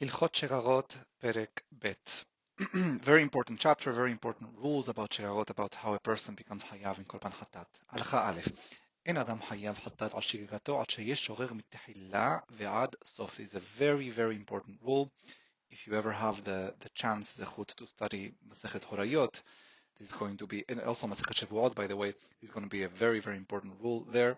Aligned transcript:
הלכות 0.00 0.34
שררות, 0.34 0.96
פרק 1.18 1.60
ב' 1.72 1.92
Very 3.02 3.22
important 3.22 3.58
chapter, 3.58 3.90
very 3.92 4.12
important 4.12 4.48
rules 4.56 4.88
about 4.88 5.12
שררות, 5.12 5.50
about 5.50 5.74
how 5.74 5.94
a 5.94 5.98
person 5.98 6.34
becomes 6.34 6.62
חייב 6.62 6.98
in 6.98 7.04
קורבן 7.06 7.30
חטאת. 7.30 7.78
הלכה 7.88 8.30
א', 8.30 8.40
אין 9.06 9.16
אדם 9.16 9.42
חייב 9.42 9.78
חטאת 9.78 10.14
על 10.14 10.20
שגגתו 10.20 10.80
עד 10.80 10.90
שיש 10.90 11.24
שורר 11.24 11.52
מתחילה 11.52 12.38
ועד 12.50 12.96
סוף. 13.04 13.40
This 13.40 13.42
is 13.42 13.54
a 13.54 13.80
very 13.80 14.10
very 14.10 14.36
important 14.36 14.82
rule. 14.82 15.10
If 15.70 15.86
you 15.86 15.94
ever 15.94 16.12
have 16.12 16.44
the, 16.44 16.74
the 16.84 16.88
chance, 16.94 17.36
זכות 17.36 17.74
to 17.76 17.86
study 17.86 18.30
מסכת 18.42 18.84
הוריות, 18.84 19.40
this 19.98 20.04
is 20.04 20.12
going 20.12 20.36
to 20.36 20.46
be, 20.46 20.72
and 20.72 20.80
also 20.80 21.06
מסכת 21.06 21.36
שבועות 21.36 21.74
by 21.74 21.86
the 21.88 21.96
way, 21.96 22.12
this 22.12 22.48
is 22.48 22.50
going 22.50 22.64
to 22.64 22.68
be 22.68 22.84
a 22.84 22.88
very 22.88 23.20
very 23.20 23.36
important 23.36 23.72
rule 23.80 24.04
there. 24.12 24.36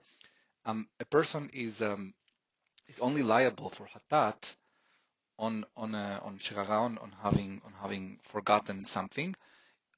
Um, 0.64 0.88
a 1.00 1.04
person 1.04 1.50
is, 1.52 1.82
um, 1.82 2.14
is 2.88 2.98
only 3.00 3.22
liable 3.22 3.68
for 3.68 3.86
חטאת 3.94 4.56
on 5.38 5.64
on 5.76 5.94
uh, 5.94 6.20
on 6.22 6.38
on, 6.68 6.98
on 6.98 7.12
having 7.22 7.60
on 7.64 7.72
having 7.82 8.18
forgotten 8.22 8.84
something, 8.84 9.34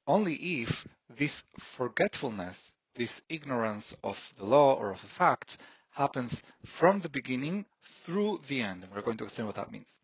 only 0.06 0.34
if 0.34 0.86
this 1.08 1.44
forgetfulness, 1.58 2.74
this 2.94 3.22
ignorance 3.28 3.94
of 4.02 4.34
the 4.38 4.44
law 4.44 4.74
or 4.74 4.90
of 4.90 5.00
the 5.00 5.06
facts 5.06 5.58
happens 5.90 6.42
from 6.64 7.00
the 7.00 7.08
beginning 7.08 7.66
through 7.82 8.40
the 8.48 8.62
end. 8.62 8.84
And 8.84 8.92
we're 8.92 9.02
going 9.02 9.16
to 9.18 9.24
explain 9.24 9.46
what 9.46 9.56
that 9.56 9.70
means. 9.72 9.98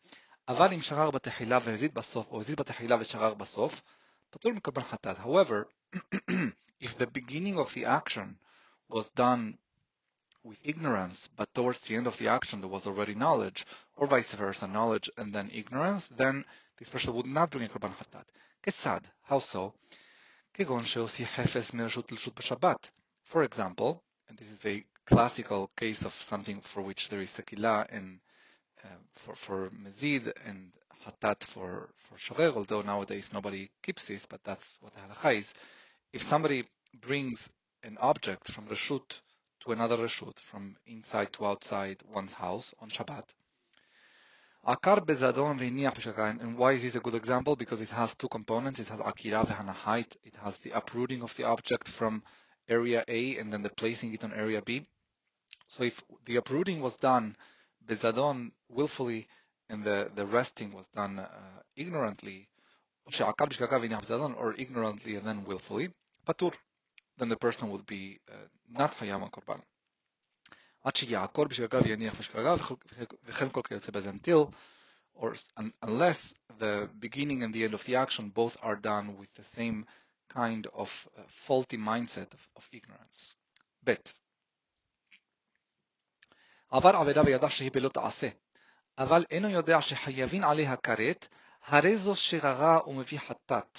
אבל 0.49 0.73
אם 0.73 0.83
שרר 0.83 1.11
בתחילה 1.11 1.59
והזיד 1.65 1.95
בסוף, 1.95 2.27
או 2.31 2.41
הזיד 2.41 2.57
בתחילה 2.57 2.97
ושרר 3.01 3.35
בסוף, 3.35 3.83
פטור 4.31 4.53
מקורבן 4.53 4.83
חטאת. 4.83 5.19
However, 5.19 5.65
if 6.81 6.99
the 6.99 7.07
beginning 7.07 7.59
of 7.59 7.73
the 7.75 7.85
action 7.85 8.39
was 8.91 9.09
done 9.09 9.59
with 10.45 10.59
ignorance, 10.63 11.29
but 11.37 11.53
towards 11.55 11.81
the 11.81 11.97
end 11.97 12.07
of 12.07 12.17
the 12.19 12.29
action 12.29 12.61
there 12.61 12.69
was 12.69 12.87
already 12.87 13.15
knowledge, 13.15 13.67
or 13.97 14.07
vice 14.07 14.33
versa, 14.35 14.67
knowledge 14.67 15.11
and 15.17 15.35
then 15.35 15.51
ignorance, 15.53 16.07
then 16.09 16.45
this 16.79 16.91
person 16.91 17.15
would 17.15 17.27
not 17.27 17.51
bring 17.51 17.65
a 17.65 17.69
korban 17.69 17.95
hatat. 17.95 18.27
כיצד? 18.63 19.05
How 19.23 19.39
so? 19.39 19.73
כגון 20.55 20.85
שהוציא 20.85 21.27
חפץ 21.27 21.73
מרשות 21.73 22.13
לרשות 22.13 22.35
בשבת. 22.35 22.91
For 23.25 23.43
example, 23.43 24.03
and 24.29 24.39
this 24.39 24.49
is 24.49 24.65
a 24.67 24.85
classical 25.07 25.71
case 25.77 26.03
of 26.03 26.13
something 26.15 26.61
for 26.61 26.83
which 26.83 27.09
there 27.09 27.21
is 27.21 27.31
sekila 27.31 27.87
and 27.91 28.21
uh, 28.85 28.89
for, 29.13 29.35
for 29.35 29.71
mezid 29.71 30.33
and 30.47 30.73
hatat 31.07 31.43
for, 31.43 31.89
for 31.97 32.19
shorer, 32.19 32.53
although 32.55 32.83
nowadays 32.83 33.33
nobody 33.33 33.71
keeps 33.83 34.09
this, 34.09 34.27
but 34.27 34.43
that's 34.45 34.79
what 34.83 34.95
the 34.95 35.01
halacha 35.01 35.37
is. 35.37 35.55
If 36.13 36.23
somebody 36.23 36.65
brings 37.01 37.49
an 37.83 37.97
object 38.01 38.51
from 38.53 38.67
reshut 38.67 39.21
to 39.62 39.72
another 39.72 39.98
reshut, 39.98 40.40
from 40.40 40.76
inside 40.86 41.32
to 41.34 41.46
outside 41.46 42.02
one's 42.14 42.34
house 42.34 42.74
on 42.80 42.90
Shabbat. 42.90 43.26
Akar 44.68 45.06
bezadon 45.06 45.60
And 46.42 46.58
why 46.58 46.74
is 46.74 46.84
this 46.84 46.96
a 46.96 47.00
good 47.00 47.16
example? 47.16 47.56
Because 47.56 47.82
it 47.82 47.90
has 47.90 48.16
two 48.16 48.28
components. 48.28 48.80
It 48.80 48.90
has 48.90 49.00
akira 49.00 49.46
v'hanahait. 49.46 50.18
It 50.24 50.36
has 50.44 50.58
the 50.60 50.72
uprooting 50.72 51.24
of 51.24 51.36
the 51.38 51.46
object 51.46 51.88
from 51.88 52.24
area 52.68 53.04
A 53.08 53.38
and 53.38 53.54
then 53.54 53.64
the 53.64 53.70
placing 53.70 54.14
it 54.14 54.24
on 54.24 54.34
area 54.34 54.62
B. 54.62 54.86
So 55.68 55.84
if 55.84 56.04
the 56.26 56.38
uprooting 56.38 56.82
was 56.82 56.96
done 56.98 57.38
bezadon 57.86 58.52
willfully 58.70 59.28
and 59.70 59.84
the, 59.84 60.12
the 60.14 60.26
resting 60.26 60.74
was 60.74 60.88
done 60.88 61.20
uh, 61.20 61.28
ignorantly, 61.76 62.50
or 63.06 64.54
ignorantly 64.58 65.16
and 65.16 65.26
then 65.26 65.46
willfully, 65.46 65.90
patur 66.28 66.54
then 67.19 67.29
the 67.29 67.37
person 67.37 67.71
would 67.71 67.87
be 67.87 68.19
uh, 68.29 68.79
not 68.79 68.95
חייב 68.95 69.23
הקורבן. 69.23 69.59
עד 70.85 70.97
שיעקור 70.97 71.45
בשגגיו 71.45 71.89
יניח 71.89 72.15
בשגגיו 72.19 72.59
וכן 73.25 73.49
כל 73.49 73.61
כיוצא 73.63 73.93
בזה 73.93 74.11
until 74.11 74.55
or 75.17 75.35
unless 75.83 76.35
the 76.59 76.89
beginning 76.99 77.43
and 77.43 77.55
the 77.55 77.65
end 77.65 77.75
of 77.75 77.85
the 77.85 77.97
action 77.97 78.29
both 78.31 78.57
are 78.63 78.77
done 78.77 79.17
with 79.19 79.33
the 79.35 79.45
same 79.45 79.87
kind 80.29 80.67
of 80.75 81.09
uh, 81.17 81.23
faulty 81.29 81.77
mindset 81.77 82.35
of, 82.35 82.49
of 82.57 82.69
ignorance. 82.73 83.37
ב' 83.85 83.95
עבר 86.71 86.97
עבירה 86.97 87.23
וידע 87.27 87.51
שהיא 87.51 87.71
בלא 87.73 87.89
תעשה, 87.89 88.29
אבל 88.99 89.25
אינו 89.31 89.49
יודע 89.49 89.81
שחייבים 89.81 90.45
עליה 90.45 90.77
כרת, 90.77 91.29
הרי 91.65 91.97
זו 91.97 92.17
שררה 92.17 92.89
ומביא 92.89 93.19
חטאת. 93.19 93.79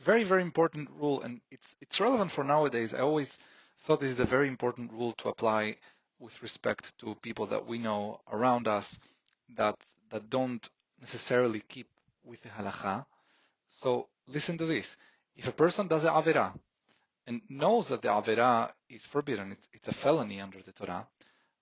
very, 0.00 0.24
very 0.24 0.42
important 0.42 0.88
rule, 0.90 1.22
and 1.22 1.40
it's 1.50 1.76
it's 1.80 2.00
relevant 2.00 2.30
for 2.30 2.44
nowadays. 2.44 2.94
I 2.94 3.00
always 3.00 3.36
thought 3.80 4.00
this 4.00 4.10
is 4.10 4.20
a 4.20 4.24
very 4.24 4.48
important 4.48 4.92
rule 4.92 5.12
to 5.14 5.28
apply 5.28 5.76
with 6.20 6.40
respect 6.42 6.96
to 6.98 7.14
people 7.16 7.46
that 7.46 7.66
we 7.66 7.78
know 7.78 8.20
around 8.30 8.68
us 8.68 8.98
that 9.56 9.76
that 10.10 10.30
don't 10.30 10.68
necessarily 11.00 11.60
keep 11.68 11.88
with 12.24 12.42
the 12.42 12.48
halacha. 12.48 13.06
So 13.68 14.08
listen 14.26 14.58
to 14.58 14.66
this: 14.66 14.96
if 15.36 15.48
a 15.48 15.52
person 15.52 15.88
does 15.88 16.04
a 16.04 16.10
avera 16.10 16.52
and 17.26 17.42
knows 17.48 17.88
that 17.88 18.02
the 18.02 18.08
avera 18.08 18.70
is 18.88 19.06
forbidden, 19.06 19.52
it's, 19.52 19.68
it's 19.72 19.88
a 19.88 19.94
felony 19.94 20.40
under 20.40 20.62
the 20.62 20.72
Torah, 20.72 21.06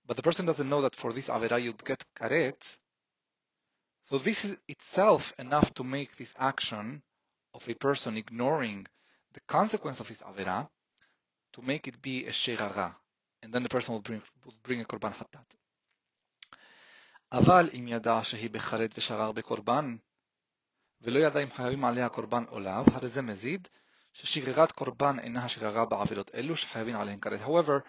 but 0.07 0.17
the 0.17 0.23
person 0.23 0.47
doesn't 0.47 0.69
know 0.69 0.83
that 0.83 0.95
for 0.95 1.13
this 1.13 1.29
avera 1.29 1.63
you'd 1.63 1.85
get 1.85 2.05
karet. 2.15 2.79
So 4.03 4.19
this 4.19 4.45
is 4.45 4.57
itself 4.69 5.33
enough 5.39 5.75
to 5.75 5.85
make 5.85 6.15
this 6.17 6.33
action 6.39 7.03
of 7.56 7.68
a 7.68 7.74
person 7.74 8.18
ignoring 8.18 8.86
the 9.34 9.42
consequence 9.48 10.00
of 10.00 10.08
his 10.08 10.22
avera 10.22 10.68
to 11.54 11.62
make 11.62 11.88
it 11.88 12.02
be 12.02 12.26
a 12.26 12.32
sherara, 12.32 12.96
and 13.44 13.54
then 13.54 13.64
the 13.64 13.70
person 13.70 13.94
will 13.94 14.02
bring, 14.02 14.22
will 14.46 14.54
bring 14.64 14.82
a 14.82 14.86
korban 14.86 15.14
hatat. 15.14 15.56
אבל 17.32 17.70
אם 17.74 17.88
ידע 17.88 18.20
שהיא 18.24 18.50
בחרד 18.50 18.90
ושרר 18.98 19.32
בקורבן, 19.32 19.96
ולא 21.02 21.20
ידע 21.20 21.44
אם 21.44 21.52
חייבים 21.52 21.86
עליה 21.86 22.10
קורבן 22.10 22.44
או 22.50 22.60
לאו, 22.60 22.84
הרי 22.94 23.08
זה 23.08 23.22
מזיד 23.22 23.68
ששגרירת 24.14 24.72
קורבן 24.72 25.20
אינה 25.20 25.46
השגרה 25.46 25.86
בעבירות 25.86 26.32
אלו 26.36 26.56
שחייבים 26.56 26.96
עליהן 26.96 27.20
כרת. 27.20 27.42
However, 27.42 27.82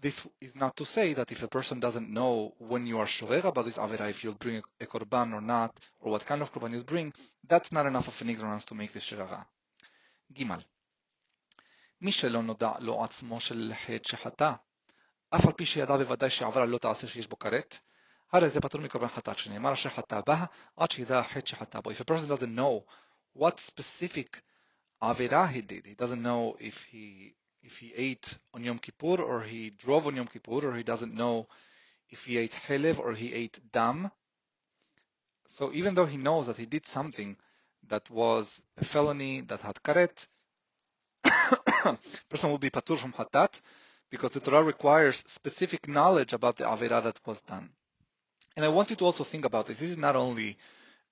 this 0.00 0.26
is 0.40 0.54
not 0.54 0.76
to 0.76 0.84
say 0.84 1.14
that 1.14 1.32
if 1.32 1.42
a 1.42 1.48
person 1.48 1.80
doesn't 1.80 2.10
know 2.10 2.52
when 2.58 2.86
you 2.86 2.98
are 2.98 3.06
shorer 3.06 3.40
about 3.44 3.64
this 3.64 3.78
avera, 3.78 4.10
if 4.10 4.22
you'll 4.22 4.34
bring 4.34 4.56
a, 4.56 4.84
a 4.84 4.86
korban 4.86 5.32
or 5.32 5.40
not, 5.40 5.80
or 6.00 6.12
what 6.12 6.26
kind 6.26 6.42
of 6.42 6.52
korban 6.52 6.72
you'll 6.72 6.82
bring, 6.82 7.12
that's 7.48 7.72
not 7.72 7.86
enough 7.86 8.08
of 8.08 8.20
an 8.20 8.28
ignorance 8.28 8.64
to 8.66 8.74
make 8.74 8.92
this 8.92 9.04
שררה. 9.04 9.42
ג' 10.32 10.44
מי 12.00 12.12
שלא 12.12 12.42
נודע 12.42 12.72
לו 12.78 13.04
עצמו 13.04 13.40
של 13.40 13.72
חטא 13.86 14.08
שחטא, 14.08 14.52
אף 15.30 15.46
על 15.46 15.52
פי 15.52 15.66
שידע 15.66 15.96
בוודאי 15.96 16.30
שעבר 16.30 16.64
לא 16.64 16.78
תעשה 16.78 17.06
שיש 17.06 17.26
בו 17.26 17.38
כרת, 17.38 17.78
הרי 18.32 18.48
זה 18.48 18.60
פטור 18.60 18.80
מקורבן 18.80 19.08
חטאת, 19.08 19.38
שנאמר 19.38 19.72
אשר 19.72 19.90
חטא 19.90 20.20
בה, 20.26 20.44
עד 20.76 20.90
שידע 20.90 21.18
החטא 21.18 21.46
שחטא 21.46 21.80
בו. 21.80 21.90
If 21.90 22.00
a 22.00 22.04
person 22.04 22.28
doesn't 22.28 22.54
know 22.54 22.84
what 23.38 23.60
specific 23.60 24.42
avera 25.02 25.48
he 25.48 25.62
did, 25.62 25.86
he 25.86 25.94
doesn't 25.94 26.22
know 26.22 26.56
if 26.58 26.76
he 26.90 27.34
if 27.61 27.77
he 27.77 27.93
ate 27.95 28.37
on 28.53 28.63
Yom 28.63 28.79
Kippur 28.79 29.21
or 29.21 29.41
he 29.41 29.69
drove 29.69 30.07
on 30.07 30.15
Yom 30.15 30.27
Kippur 30.27 30.67
or 30.67 30.75
he 30.75 30.83
doesn't 30.83 31.13
know 31.13 31.47
if 32.09 32.25
he 32.25 32.37
ate 32.37 32.51
helev 32.51 32.99
or 32.99 33.13
he 33.13 33.33
ate 33.33 33.59
dam. 33.71 34.11
So 35.47 35.71
even 35.73 35.95
though 35.95 36.05
he 36.05 36.17
knows 36.17 36.47
that 36.47 36.57
he 36.57 36.65
did 36.65 36.85
something 36.85 37.37
that 37.87 38.09
was 38.09 38.61
a 38.77 38.85
felony 38.85 39.41
that 39.41 39.61
had 39.61 39.75
karet, 39.83 40.27
person 42.29 42.49
will 42.49 42.59
be 42.59 42.69
patur 42.69 42.97
from 42.97 43.13
hatat 43.13 43.61
because 44.09 44.31
the 44.31 44.39
Torah 44.39 44.63
requires 44.63 45.23
specific 45.27 45.87
knowledge 45.87 46.33
about 46.33 46.57
the 46.57 46.63
avera 46.65 47.03
that 47.03 47.19
was 47.25 47.41
done. 47.41 47.69
And 48.55 48.65
I 48.65 48.69
want 48.69 48.89
you 48.89 48.95
to 48.97 49.05
also 49.05 49.23
think 49.23 49.45
about 49.45 49.67
this. 49.67 49.79
This 49.79 49.91
is 49.91 49.97
not 49.97 50.15
only 50.15 50.57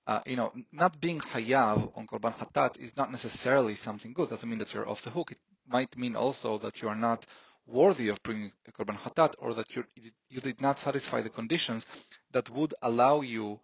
uh, 0.08 0.20
you 0.24 0.36
know, 0.36 0.50
not 0.72 0.98
being 0.98 1.20
hayav 1.20 1.92
on 1.94 2.06
korban 2.06 2.34
hatat 2.34 2.78
is 2.80 2.96
not 2.96 3.10
necessarily 3.10 3.74
something 3.74 4.14
good. 4.14 4.30
Doesn't 4.30 4.48
mean 4.48 4.58
that 4.58 4.72
you're 4.72 4.88
off 4.88 5.02
the 5.02 5.10
hook. 5.10 5.32
It 5.32 5.38
might 5.67 5.97
mean 5.97 6.15
also 6.15 6.57
that 6.59 6.81
you 6.81 6.89
are 6.89 6.95
not 6.95 7.25
worthy 7.65 8.09
of 8.09 8.21
bringing 8.23 8.51
a 8.67 8.71
korban 8.71 8.97
hatat, 8.97 9.35
or 9.39 9.53
that 9.53 9.75
you 9.75 9.83
you 10.29 10.41
did 10.41 10.61
not 10.61 10.79
satisfy 10.79 11.21
the 11.21 11.29
conditions 11.29 11.85
that 12.31 12.49
would 12.49 12.73
allow 12.81 13.21
you 13.21 13.59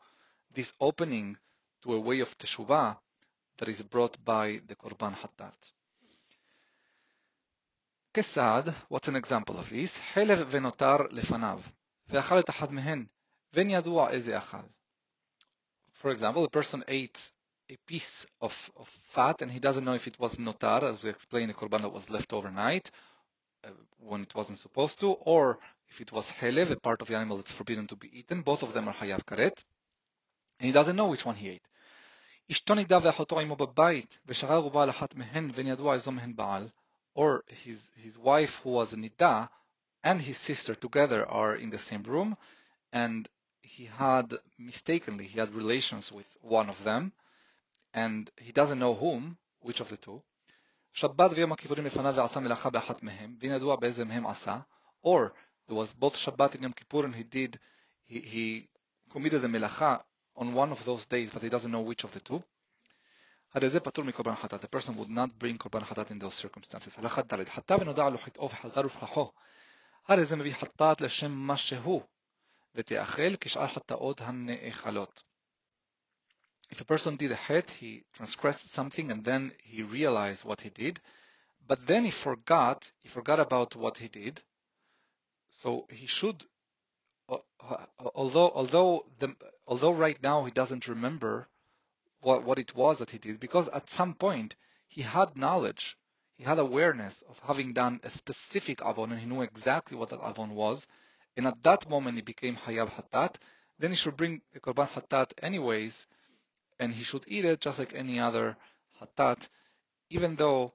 this 0.53 0.73
opening 0.79 1.37
to 1.83 1.93
a 1.93 1.99
way 1.99 2.19
of 2.21 2.37
teshuvah 2.37 2.97
that 3.57 3.69
is 3.69 3.81
brought 3.81 4.23
by 4.23 4.61
the 4.67 4.75
korban 4.75 5.13
hatat. 5.13 5.71
כסעד, 8.13 8.73
what's 8.89 9.07
an 9.07 9.15
example 9.15 9.57
of 9.57 9.69
this? 9.69 9.97
חלב 10.13 10.47
ונותר 10.49 10.97
לפניו, 11.11 11.61
ואכל 12.07 12.39
את 12.39 12.49
אחת 12.49 12.71
מהן, 12.71 13.05
ואין 13.53 13.69
ידוע 13.69 14.09
איזה 14.09 14.37
אכל. 14.37 14.65
for 15.93 16.11
example, 16.11 16.45
a 16.45 16.49
person 16.49 16.83
ate 16.87 17.31
a 17.71 17.77
piece 17.85 18.25
of, 18.41 18.71
of 18.77 18.87
fat 19.11 19.41
and 19.41 19.51
he 19.51 19.59
doesn't 19.59 19.85
know 19.85 19.93
if 19.93 20.07
it 20.07 20.19
was 20.19 20.37
notar, 20.37 20.83
as 20.83 21.03
we 21.03 21.09
explained, 21.09 21.51
a 21.51 21.53
korban 21.53 21.81
that 21.81 21.93
was 21.93 22.09
left 22.09 22.33
overnight 22.33 22.89
uh, 23.63 23.69
when 23.99 24.21
it 24.21 24.33
wasn't 24.33 24.57
supposed 24.57 24.99
to, 24.99 25.11
or 25.11 25.59
if 25.87 26.01
it 26.01 26.11
was 26.11 26.31
helev, 26.31 26.71
a 26.71 26.79
part 26.79 27.01
of 27.01 27.07
the 27.07 27.15
animal 27.15 27.37
that's 27.37 27.51
forbidden 27.51 27.85
to 27.85 27.95
be 27.95 28.09
eaten. 28.17 28.41
Both 28.41 28.63
of 28.63 28.73
them 28.73 28.87
are 28.87 28.93
hayav 28.93 29.23
karet. 29.23 29.63
And 30.59 30.65
he 30.65 30.71
doesn't 30.71 30.95
know 30.95 31.07
which 31.07 31.25
one 31.25 31.35
he 31.35 31.49
ate. 31.49 31.67
אשתו 32.51 32.75
נידה 32.75 32.99
ואחותו 33.01 33.39
עמו 33.39 33.55
בבית, 33.55 34.19
ושגר 34.25 34.65
ובעל 34.65 34.89
אחת 34.89 35.15
מהן, 35.15 35.51
ונ 35.53 35.67
ידוע 35.67 35.93
איזו 35.93 36.11
מהן 36.11 36.35
בעל, 36.35 36.69
or 37.13 37.43
his, 37.47 37.91
his 37.95 38.17
wife 38.17 38.55
who 38.63 38.71
was 38.71 38.93
a 38.93 38.97
nida 38.97 39.47
and 40.03 40.21
his 40.21 40.37
sister 40.37 40.73
together 40.73 41.27
are 41.27 41.55
in 41.55 41.69
the 41.69 41.77
same 41.77 42.01
room, 42.03 42.35
and 42.91 43.29
he 43.61 43.85
had 43.85 44.33
mistakenly, 44.57 45.27
he 45.27 45.39
had 45.39 45.53
relations 45.53 46.11
with 46.11 46.25
one 46.41 46.69
of 46.69 46.83
them, 46.83 47.11
and 47.93 48.29
he 48.37 48.51
doesn't 48.51 48.79
know 48.79 48.93
whom, 48.93 49.37
which 49.61 49.81
of 49.81 49.89
the 49.89 49.97
two. 49.97 50.19
שבת 50.93 51.31
ויום 51.35 51.51
הכיפורים 51.51 51.85
לפניו 51.85 52.13
ועשה 52.15 52.39
מלאכה 52.39 52.69
באחת 52.69 53.03
מהם, 53.03 53.35
והנה 53.39 53.55
ידוע 53.55 53.75
באיזה 53.75 54.05
מהם 54.05 54.27
עשה, 54.27 54.59
or 55.05 55.31
there 55.67 55.75
was 55.75 55.93
both 55.93 56.15
Shabbat 56.15 56.55
and 56.55 56.63
Yom 56.63 56.73
Kippur 56.73 57.05
and 57.05 57.15
he 57.15 57.23
did, 57.23 57.59
he, 58.05 58.19
he 58.19 58.67
committed 59.11 59.41
the 59.41 59.47
melacha 59.47 60.01
on 60.35 60.53
one 60.53 60.71
of 60.71 60.83
those 60.85 61.05
days, 61.05 61.31
but 61.31 61.41
he 61.43 61.49
doesn't 61.49 61.71
know 61.71 61.81
which 61.81 62.03
of 62.03 62.13
the 62.13 62.19
two. 62.19 62.41
הרי 63.53 63.69
זה 63.69 63.79
פטור 63.79 64.05
מקורבן 64.05 64.35
חטאת. 64.35 64.63
The 64.63 64.67
person 64.67 64.95
would 64.97 65.09
not 65.09 65.43
bring 65.43 65.57
קורבן 65.57 65.85
חטאת 65.85 66.11
in 66.11 66.19
those 66.19 66.45
circumstances. 66.45 66.97
הלכה 66.97 67.21
ד' 67.21 67.49
חטא 67.49 67.73
ונודע 67.73 68.09
לו 68.09 68.17
חטאו 68.17 68.49
וחזר 68.49 68.85
ופחחו. 68.85 69.31
הרי 70.07 70.25
זה 70.25 70.35
מביא 70.35 70.53
חטאת 70.53 71.01
לשם 71.01 71.31
מה 71.31 71.57
שהוא, 71.57 72.01
ותאכל 72.75 73.35
כשאר 73.39 73.67
חטאות 73.67 74.21
הנאכלות. 74.21 75.23
If 76.70 76.80
a 76.80 76.84
person 76.84 77.16
did 77.16 77.30
a 77.30 77.36
het, 77.36 77.70
he 77.70 78.04
transgressed 78.14 78.70
something 78.70 79.10
and 79.10 79.22
then 79.24 79.52
he 79.62 79.82
realized 79.82 80.44
what 80.44 80.62
he 80.62 80.70
did, 80.70 81.00
but 81.66 81.86
then 81.86 82.04
he 82.04 82.10
forgot, 82.10 82.90
he 83.02 83.08
forgot 83.08 83.38
about 83.38 83.76
what 83.76 83.98
he 83.98 84.08
did. 84.08 84.42
So 85.48 85.86
he 85.90 86.06
should, 86.06 86.44
uh, 87.28 87.38
uh, 87.60 87.86
although 88.14 88.50
although 88.50 89.06
the 89.18 89.36
although 89.66 89.92
right 89.92 90.20
now 90.22 90.44
he 90.44 90.50
doesn't 90.50 90.88
remember 90.88 91.48
what 92.20 92.44
what 92.44 92.58
it 92.58 92.74
was 92.74 92.98
that 92.98 93.10
he 93.10 93.18
did, 93.18 93.40
because 93.40 93.68
at 93.68 93.90
some 93.90 94.14
point 94.14 94.56
he 94.88 95.02
had 95.02 95.36
knowledge, 95.36 95.98
he 96.36 96.44
had 96.44 96.58
awareness 96.58 97.22
of 97.22 97.38
having 97.40 97.72
done 97.72 98.00
a 98.02 98.08
specific 98.08 98.80
avon, 98.82 99.12
and 99.12 99.20
he 99.20 99.26
knew 99.26 99.42
exactly 99.42 99.96
what 99.96 100.08
that 100.10 100.22
avon 100.22 100.54
was, 100.54 100.86
and 101.36 101.46
at 101.46 101.62
that 101.62 101.88
moment 101.88 102.16
he 102.16 102.22
became 102.22 102.56
hayav 102.56 102.90
hatat. 102.90 103.36
Then 103.78 103.90
he 103.90 103.96
should 103.96 104.16
bring 104.16 104.42
a 104.54 104.60
korban 104.60 104.88
hatat 104.88 105.32
anyways 105.42 106.06
and 106.79 106.93
he 106.93 107.03
should 107.03 107.25
eat 107.27 107.45
it 107.45 107.61
just 107.61 107.79
like 107.79 107.93
any 107.93 108.19
other 108.19 108.57
hatat, 108.99 109.47
even 110.09 110.35
though 110.35 110.73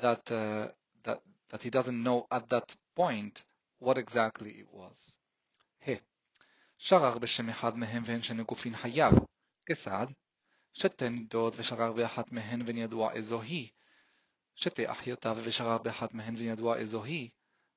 that 0.00 0.30
uh, 0.30 0.68
that 1.04 1.20
that 1.50 1.62
he 1.62 1.70
doesn't 1.70 2.02
know 2.02 2.26
at 2.30 2.48
that 2.50 2.76
point 2.94 3.42
what 3.78 3.98
exactly 3.98 4.50
it 4.50 4.68
was. 4.72 5.18
He 5.80 5.98
שרר 6.78 7.18
בשם 7.18 7.48
אחד 7.48 7.78
מהם 7.78 8.02
והן 8.06 8.22
שני 8.22 8.42
גופין 8.42 8.76
חייב. 8.76 9.14
כיצד? 9.66 10.06
שתי 10.72 11.08
נידות 11.08 11.54
ושרר 11.56 11.92
באחת 11.92 12.32
מהן 12.32 12.62
והן 12.66 12.76
ידוע 12.76 13.12
איזו 13.12 13.42
היא. 13.42 13.68
שתי 14.54 14.90
אחיותיו 14.90 15.38
ושרר 15.42 15.78
באחת 15.78 16.14
מהן 16.14 16.34
והן 16.36 16.46
ידוע 16.46 16.76
איזו 16.76 17.04
היא. 17.04 17.30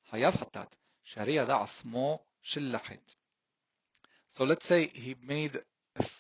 חייב 0.09 0.35
חטאת, 0.35 0.75
שהרי 1.03 1.31
ידע 1.31 1.61
עצמו 1.61 2.19
של 2.41 2.75
לחט. 2.75 3.13
So 4.33 4.45
let's 4.45 4.65
say 4.65 4.87
he 4.93 5.15
made 5.21 5.57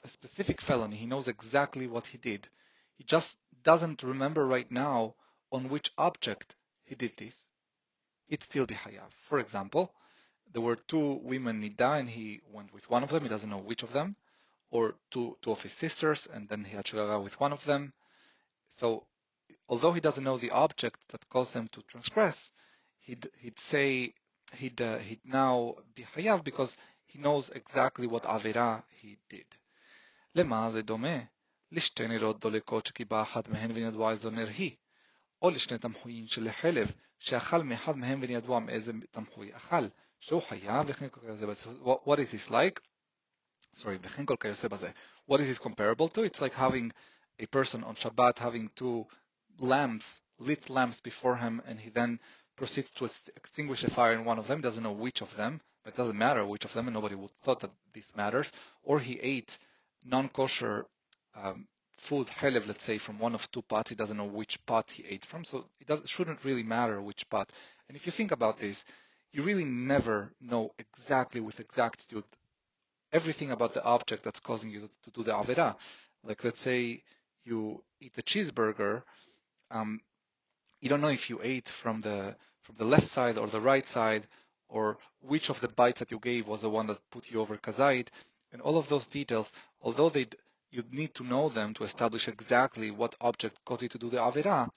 a 0.04 0.08
specific 0.08 0.60
felony. 0.60 0.96
He 0.96 1.06
knows 1.06 1.28
exactly 1.28 1.86
what 1.86 2.06
he 2.06 2.18
did. 2.18 2.48
He 2.96 3.04
just 3.04 3.38
doesn't 3.62 4.02
remember 4.02 4.46
right 4.46 4.70
now 4.70 5.14
on 5.52 5.68
which 5.68 5.92
object 5.98 6.56
he 6.84 6.94
did 6.94 7.16
this. 7.16 7.48
It'd 8.28 8.42
still 8.42 8.66
be. 8.66 8.76
For 9.28 9.38
example, 9.38 9.92
there 10.52 10.62
were 10.62 10.76
two 10.76 11.14
women 11.22 11.62
nida 11.62 12.00
and 12.00 12.08
he 12.08 12.40
went 12.52 12.72
with 12.72 12.88
one 12.88 13.02
of 13.02 13.10
them. 13.10 13.22
He 13.22 13.28
doesn't 13.28 13.50
know 13.50 13.58
which 13.58 13.82
of 13.82 13.92
them. 13.92 14.16
Or 14.70 14.94
two, 15.10 15.36
two 15.42 15.52
of 15.52 15.62
his 15.62 15.72
sisters 15.72 16.26
and 16.32 16.48
then 16.48 16.64
he 16.64 16.74
had 16.74 16.86
shagara 16.86 17.22
with 17.22 17.38
one 17.38 17.52
of 17.52 17.64
them. 17.64 17.92
So 18.68 19.06
although 19.68 19.92
he 19.92 20.00
doesn't 20.00 20.24
know 20.24 20.38
the 20.38 20.50
object 20.50 21.08
that 21.08 21.28
caused 21.28 21.54
them 21.54 21.68
to 21.68 21.82
transgress, 21.82 22.52
he'd, 23.00 23.28
he'd 23.38 23.60
say, 23.60 24.14
he'd, 24.54 24.80
uh, 24.80 24.98
he'd 24.98 25.24
now 25.24 25.76
be 25.94 26.02
hayav 26.02 26.42
because 26.42 26.76
he 27.04 27.18
knows 27.20 27.50
exactly 27.50 28.06
what 28.06 28.24
avera 28.24 28.82
he 28.90 29.18
did. 29.28 29.46
למה 30.35 30.71
זה 30.71 30.81
דומה? 30.81 31.17
לשתי 31.71 32.07
נרות 32.07 32.39
דולקות 32.39 32.85
שקיבה 32.85 33.21
אחת 33.21 33.47
מהן 33.47 33.71
ונדוע 33.73 34.11
איזו 34.11 34.29
נר 34.29 34.47
היא, 34.47 34.75
או 35.41 35.49
לשני 35.49 35.77
תמחויים 35.77 36.27
של 36.27 36.51
חלב, 36.51 36.91
שאכל 37.19 37.63
מאחד 37.63 37.97
מהם 37.97 38.19
ונדוע 38.21 38.59
מאיזה 38.59 38.93
תמחוי 39.11 39.55
אכל, 39.55 39.87
שהוא 40.19 40.41
חיה 40.41 40.81
וכן 40.87 41.09
כל 41.09 41.21
כיוצא 41.21 41.45
בזה. 41.45 41.71
What 41.83 42.17
is 42.17 42.31
this 42.31 42.51
like? 42.51 42.79
Sorry, 43.75 43.97
וכן 44.01 44.25
כל 44.25 44.35
כיוצא 44.39 44.67
בזה. 44.67 44.91
What 45.29 45.35
is 45.35 45.57
this 45.57 45.59
comparable 45.59 46.09
to? 46.09 46.23
It's 46.23 46.41
like 46.41 46.53
having 46.53 46.91
a 47.39 47.45
person 47.45 47.83
on 47.83 47.95
Shabbat 47.95 48.37
having 48.37 48.69
two 48.75 49.05
lamps, 49.59 50.21
lit 50.39 50.69
lamps 50.69 50.99
before 51.01 51.37
him, 51.37 51.61
and 51.65 51.79
he 51.79 51.89
then 51.89 52.19
proceeds 52.55 52.91
to 52.91 53.05
extinguish 53.35 53.83
a 53.83 53.89
fire 53.89 54.13
in 54.13 54.25
one 54.25 54.39
of 54.39 54.47
them, 54.47 54.61
doesn't 54.61 54.83
know 54.83 54.91
which 54.91 55.21
of 55.21 55.35
them, 55.35 55.61
but 55.83 55.93
it 55.93 55.97
doesn't 55.97 56.17
matter 56.17 56.45
which 56.45 56.65
of 56.65 56.73
them, 56.73 56.87
and 56.87 56.95
nobody 56.95 57.15
would 57.15 57.31
thought 57.43 57.61
that 57.61 57.71
this 57.93 58.15
matters, 58.15 58.51
or 58.83 58.99
he 58.99 59.19
ate 59.19 59.57
non-kosher 60.06 60.86
um, 61.34 61.66
food, 61.98 62.28
halev, 62.28 62.66
let's 62.66 62.84
say, 62.84 62.98
from 62.98 63.18
one 63.18 63.34
of 63.34 63.50
two 63.50 63.62
pots, 63.62 63.90
he 63.90 63.96
doesn't 63.96 64.16
know 64.16 64.24
which 64.24 64.64
pot 64.66 64.90
he 64.90 65.04
ate 65.08 65.24
from, 65.24 65.44
so 65.44 65.64
it, 65.80 65.90
it 65.90 66.08
shouldn't 66.08 66.44
really 66.44 66.62
matter 66.62 67.00
which 67.02 67.28
pot. 67.28 67.50
And 67.88 67.96
if 67.96 68.06
you 68.06 68.12
think 68.12 68.32
about 68.32 68.58
this, 68.58 68.84
you 69.32 69.42
really 69.42 69.64
never 69.64 70.32
know 70.40 70.72
exactly 70.78 71.40
with 71.40 71.60
exactitude 71.60 72.24
everything 73.12 73.50
about 73.50 73.74
the 73.74 73.82
object 73.84 74.22
that's 74.24 74.40
causing 74.40 74.70
you 74.70 74.80
to, 74.80 74.88
to 75.04 75.10
do 75.10 75.22
the 75.22 75.32
avera. 75.32 75.76
Like 76.24 76.44
let's 76.44 76.60
say 76.60 77.02
you 77.44 77.82
eat 78.00 78.12
a 78.18 78.22
cheeseburger, 78.22 79.02
um, 79.70 80.00
you 80.80 80.88
don't 80.88 81.00
know 81.00 81.08
if 81.08 81.30
you 81.30 81.40
ate 81.42 81.68
from 81.68 82.00
the 82.00 82.36
from 82.60 82.74
the 82.76 82.84
left 82.84 83.06
side 83.06 83.38
or 83.38 83.46
the 83.46 83.60
right 83.60 83.86
side, 83.86 84.26
or 84.68 84.98
which 85.20 85.50
of 85.50 85.60
the 85.60 85.68
bites 85.68 86.00
that 86.00 86.10
you 86.10 86.18
gave 86.18 86.48
was 86.48 86.62
the 86.62 86.70
one 86.70 86.88
that 86.88 86.98
put 87.10 87.30
you 87.30 87.40
over 87.40 87.56
kazait. 87.56 88.08
And 88.51 88.61
all 88.61 88.77
of 88.77 88.89
those 88.89 89.07
details, 89.07 89.51
although 89.81 90.09
they 90.09 90.27
you'd 90.71 90.93
need 90.93 91.13
to 91.15 91.23
know 91.23 91.49
them 91.49 91.73
to 91.75 91.83
establish 91.83 92.27
exactly 92.27 92.91
what 92.91 93.15
object 93.21 93.59
caused 93.65 93.83
you 93.83 93.89
to 93.89 93.97
do 93.97 94.09
the 94.09 94.17
avera, 94.17 94.69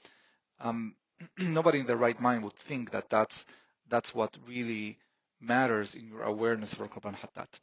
um, 0.61 0.97
nobody 1.39 1.79
in 1.81 1.87
their 1.87 1.97
right 1.97 2.21
mind 2.21 2.43
would 2.43 2.55
think 2.55 2.91
that 2.91 3.09
that's 3.09 3.47
that's 3.89 4.15
what 4.15 4.37
really 4.47 4.99
matters 5.41 5.95
in 5.95 6.09
your 6.09 6.23
awareness 6.23 6.75
for 6.75 6.89
korban 6.89 7.15
hatat. 7.15 7.61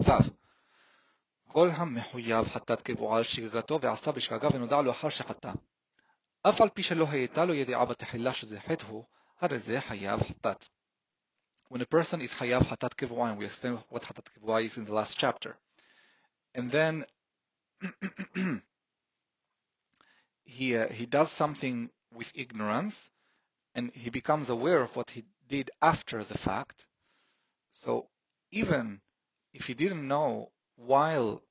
ו' 0.00 0.30
כל 1.52 1.70
המחויב 1.70 2.48
חטאת 2.48 2.82
קבועה 2.82 3.16
על 3.16 3.22
שגגתו 3.22 3.80
ועשה 3.80 4.12
בשגגה 4.12 4.48
ונודע 4.54 4.80
לו 4.82 4.90
אחר 4.90 5.08
שחטא. 5.08 5.52
אף 6.42 6.60
על 6.60 6.68
פי 6.68 6.82
שלא 6.82 7.06
הייתה 7.10 7.44
לו 7.44 7.54
ידיעה 7.54 7.84
בתחילה 7.84 8.32
שזה 8.32 8.60
חטא 8.60 8.86
הוא, 8.86 9.04
הרי 9.40 9.58
זה 9.58 9.80
חייב 9.80 10.20
חטאת 10.20 10.68
when 11.75 11.81
a 11.81 11.85
person 11.85 12.21
is 12.21 12.33
hayav 12.33 12.61
hatat 12.61 12.95
kivua, 12.95 13.31
and 13.31 13.37
we 13.37 13.43
explain 13.43 13.77
what 13.89 14.01
hatat 14.01 14.23
kivua 14.31 14.63
is 14.63 14.77
in 14.77 14.85
the 14.85 14.93
last 14.93 15.17
chapter, 15.17 15.57
and 16.53 16.71
then 16.71 17.05
he 20.45 20.77
uh, 20.77 20.87
he 20.87 21.05
does 21.05 21.29
something 21.29 21.89
with 22.13 22.31
ignorance, 22.33 23.11
and 23.73 23.91
he 23.91 24.09
becomes 24.09 24.49
aware 24.49 24.83
of 24.83 24.95
what 24.95 25.09
he 25.09 25.25
did 25.49 25.69
after 25.81 26.23
the 26.23 26.37
fact. 26.37 26.87
So 27.71 28.07
even 28.51 29.01
if 29.53 29.67
he 29.67 29.73
didn't 29.73 30.07
know 30.07 30.53
while 30.77 31.43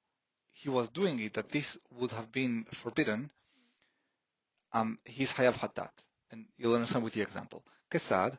he 0.53 0.71
was 0.71 0.89
doing 0.89 1.21
it 1.21 1.35
that 1.35 1.51
this 1.51 1.79
would 1.91 2.13
have 2.13 2.33
been 2.33 2.65
forbidden, 2.73 3.31
um, 4.73 4.99
he's 5.05 5.35
hayav 5.35 5.57
hatat, 5.57 5.91
and 6.31 6.47
you'll 6.57 6.77
understand 6.77 7.05
with 7.05 7.13
the 7.13 7.21
example. 7.21 7.63
Kesad, 7.91 8.39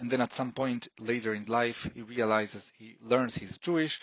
and 0.00 0.10
then 0.10 0.20
at 0.20 0.32
some 0.32 0.52
point 0.52 0.88
later 0.98 1.34
in 1.34 1.44
life 1.46 1.90
he 1.94 2.02
realizes 2.02 2.72
he 2.76 2.96
learns 3.00 3.34
he's 3.34 3.58
Jewish 3.58 4.00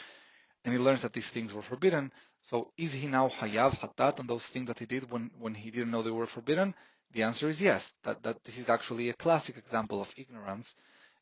and 0.64 0.74
he 0.74 0.80
learns 0.80 1.02
that 1.02 1.14
these 1.14 1.30
things 1.30 1.54
were 1.54 1.62
forbidden. 1.62 2.12
So 2.42 2.72
is 2.78 2.94
he 2.94 3.08
now 3.08 3.30
hayav 3.30 3.78
hatat 3.78 4.20
on 4.20 4.28
those 4.28 4.48
things 4.48 4.68
that 4.68 4.80
he 4.80 4.86
did 4.86 5.10
when, 5.12 5.32
when 5.40 5.54
he 5.54 5.72
didn't 5.72 5.92
know 5.92 6.02
they 6.02 6.12
were 6.12 6.26
forbidden? 6.26 6.76
The 7.12 7.24
answer 7.24 7.50
is 7.50 7.62
yes. 7.62 7.94
That, 8.04 8.24
that 8.24 8.44
this 8.44 8.58
is 8.58 8.70
actually 8.70 9.10
a 9.10 9.14
classic 9.14 9.58
example 9.58 10.02
of 10.02 10.14
ignorance. 10.18 10.76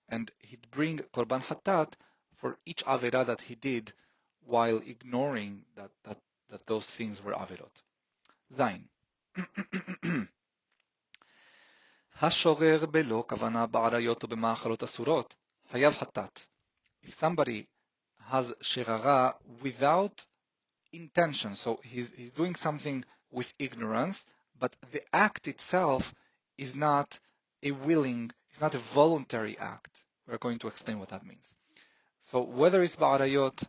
And 0.10 0.32
he'd 0.40 0.70
bring 0.72 1.00
korban 1.14 1.42
hatat 1.42 1.94
for 2.38 2.58
each 2.66 2.84
avera 2.86 3.26
that 3.26 3.42
he 3.42 3.56
did 3.56 3.94
while 4.46 4.78
ignoring 4.78 5.66
that, 5.76 5.92
that, 6.04 6.18
that 6.50 6.66
those 6.66 6.86
things 6.86 7.24
were 7.24 7.34
averot. 7.34 7.84
Zain 8.54 8.88
If 12.20 12.34
somebody 17.14 17.68
has 18.26 18.54
shirara 18.64 19.36
without 19.62 20.26
intention, 20.92 21.54
so 21.54 21.80
he's, 21.84 22.12
he's 22.16 22.32
doing 22.32 22.56
something 22.56 23.06
with 23.32 23.54
ignorance, 23.60 24.26
but 24.60 24.76
the 24.92 25.04
act 25.14 25.48
itself 25.48 26.16
is 26.58 26.76
not 26.76 27.20
a 27.62 27.70
willing, 27.70 28.32
it's 28.50 28.62
not 28.62 28.74
a 28.74 28.80
voluntary 28.80 29.56
act. 29.60 30.04
We're 30.28 30.40
going 30.40 30.58
to 30.60 30.68
explain 30.70 30.98
what 30.98 31.10
that 31.10 31.24
means. 31.24 31.54
So 32.20 32.42
whether 32.42 32.82
it's 32.82 32.96
ba'arayot, 32.96 33.64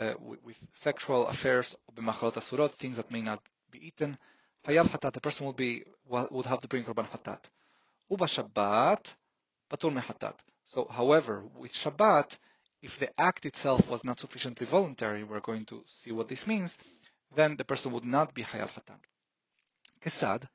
uh, 0.00 0.14
with, 0.20 0.58
sexual 0.72 1.28
affairs, 1.28 1.76
b'machalot 1.94 2.32
asurot, 2.32 2.72
things 2.72 2.96
that 2.96 3.12
may 3.12 3.22
not 3.22 3.40
be 3.70 3.86
eaten, 3.86 4.18
hayav 4.66 4.88
hatat, 4.88 5.12
the 5.12 5.20
person 5.20 5.46
would 5.46 5.56
be, 5.56 5.84
would 6.08 6.46
have 6.46 6.58
to 6.58 6.68
bring 6.68 6.82
korban 6.82 7.06
hatat. 7.08 7.48
Uba 8.12 8.26
Shabbat 8.26 9.14
patur 9.70 9.90
mehatat. 9.90 10.36
So, 10.64 10.86
however, 10.90 11.44
with 11.56 11.72
Shabbat, 11.72 12.38
if 12.82 12.98
the 12.98 13.08
act 13.18 13.46
itself 13.46 13.88
was 13.88 14.04
not 14.04 14.20
sufficiently 14.20 14.66
voluntary, 14.66 15.24
we're 15.24 15.40
going 15.40 15.64
to 15.66 15.82
see 15.86 16.12
what 16.12 16.28
this 16.28 16.46
means, 16.46 16.76
then 17.34 17.56
the 17.56 17.64
person 17.64 17.90
would 17.92 18.04
not 18.04 18.34
be 18.34 18.42
חייב 18.42 18.70
hatat. 18.70 19.00
Kesad 20.02 20.46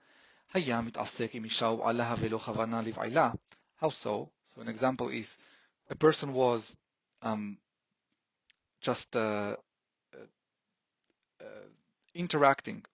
היה 0.54 0.82
מתעסק 0.82 1.30
עם 1.34 1.44
אישה 1.44 1.66
ובעלה 1.66 2.16
ולא 2.20 2.38
כוונה 2.38 2.82
How 3.82 3.90
so? 3.90 4.30
So 4.46 4.62
an 4.62 4.68
example 4.68 5.10
is, 5.10 5.38
a 5.90 5.96
person 5.96 6.34
was 6.34 6.76
um, 7.22 7.58
just 8.82 9.16
uh, 9.16 9.56
uh, 10.14 10.28
uh 11.42 11.68
interacting 12.14 12.86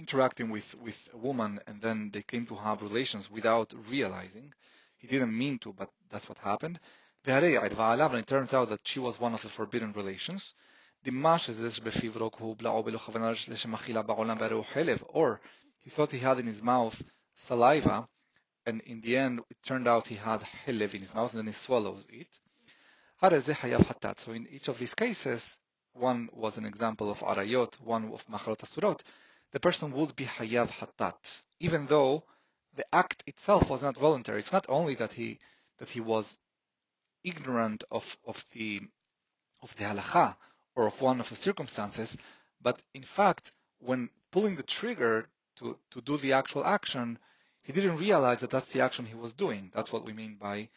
interacting 0.00 0.50
with, 0.50 0.74
with 0.86 1.08
a 1.12 1.16
woman 1.16 1.60
and 1.66 1.80
then 1.80 2.10
they 2.12 2.22
came 2.22 2.46
to 2.46 2.54
have 2.54 2.82
relations 2.82 3.30
without 3.30 3.72
realizing. 3.88 4.52
He 4.96 5.06
didn't 5.06 5.36
mean 5.36 5.58
to, 5.60 5.72
but 5.72 5.90
that's 6.10 6.28
what 6.28 6.38
happened. 6.38 6.80
It 7.24 8.26
turns 8.26 8.54
out 8.54 8.70
that 8.70 8.88
she 8.88 8.98
was 8.98 9.20
one 9.20 9.34
of 9.34 9.42
the 9.42 9.48
forbidden 9.48 9.92
relations. 9.92 10.54
Or 11.04 11.10
he 15.82 15.90
thought 15.90 16.12
he 16.12 16.18
had 16.18 16.38
in 16.38 16.46
his 16.46 16.62
mouth 16.62 17.02
saliva, 17.34 18.08
and 18.66 18.80
in 18.82 19.00
the 19.00 19.16
end 19.16 19.40
it 19.50 19.56
turned 19.62 19.88
out 19.88 20.06
he 20.06 20.16
had 20.16 20.40
helev 20.64 20.94
in 20.94 21.00
his 21.00 21.14
mouth, 21.14 21.32
and 21.32 21.40
then 21.40 21.46
he 21.46 21.52
swallows 21.52 22.06
it. 22.10 22.38
So 24.18 24.32
in 24.32 24.46
each 24.50 24.68
of 24.68 24.78
these 24.78 24.94
cases, 24.94 25.58
one 25.92 26.28
was 26.32 26.58
an 26.58 26.64
example 26.64 27.10
of 27.10 27.20
arayot, 27.20 27.80
one 27.80 28.12
of 28.12 28.26
machalot 28.28 28.58
asurot, 28.58 29.00
the 29.51 29.59
person 29.59 29.91
would 29.91 30.15
be 30.15 30.25
hayav 30.25 30.69
hatat, 30.69 31.41
even 31.59 31.85
though 31.87 32.23
the 32.75 32.85
act 32.93 33.23
itself 33.25 33.69
was 33.69 33.83
not 33.83 33.97
voluntary. 33.97 34.39
It's 34.39 34.51
not 34.51 34.65
only 34.69 34.95
that 34.95 35.13
he 35.13 35.39
that 35.79 35.89
he 35.89 36.01
was 36.01 36.37
ignorant 37.23 37.83
of, 37.91 38.17
of 38.25 38.45
the 38.53 38.81
of 39.61 39.75
the 39.77 39.85
halacha 39.85 40.35
or 40.75 40.87
of 40.87 41.01
one 41.01 41.19
of 41.19 41.29
the 41.29 41.35
circumstances, 41.35 42.17
but 42.61 42.81
in 42.93 43.03
fact, 43.03 43.51
when 43.79 44.09
pulling 44.31 44.55
the 44.55 44.63
trigger 44.63 45.27
to, 45.57 45.77
to 45.91 46.01
do 46.01 46.17
the 46.17 46.33
actual 46.33 46.65
action, 46.65 47.17
he 47.61 47.71
didn't 47.71 47.97
realize 47.97 48.41
that 48.41 48.49
that's 48.49 48.71
the 48.73 48.81
action 48.81 49.05
he 49.05 49.15
was 49.15 49.33
doing. 49.33 49.71
That's 49.73 49.91
what 49.91 50.05
we 50.05 50.13
mean 50.13 50.35
by 50.35 50.69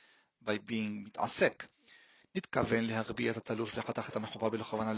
by 0.45 0.59
being 0.59 1.05
מתעסק. 1.05 1.67
נתכוון 2.35 2.85
להגביה 2.85 3.33
את 3.33 3.37
התלוש 3.37 3.79
וחתך 3.79 4.09
את 4.09 4.17
המחובר 4.17 4.49
בכוונה 4.49 4.93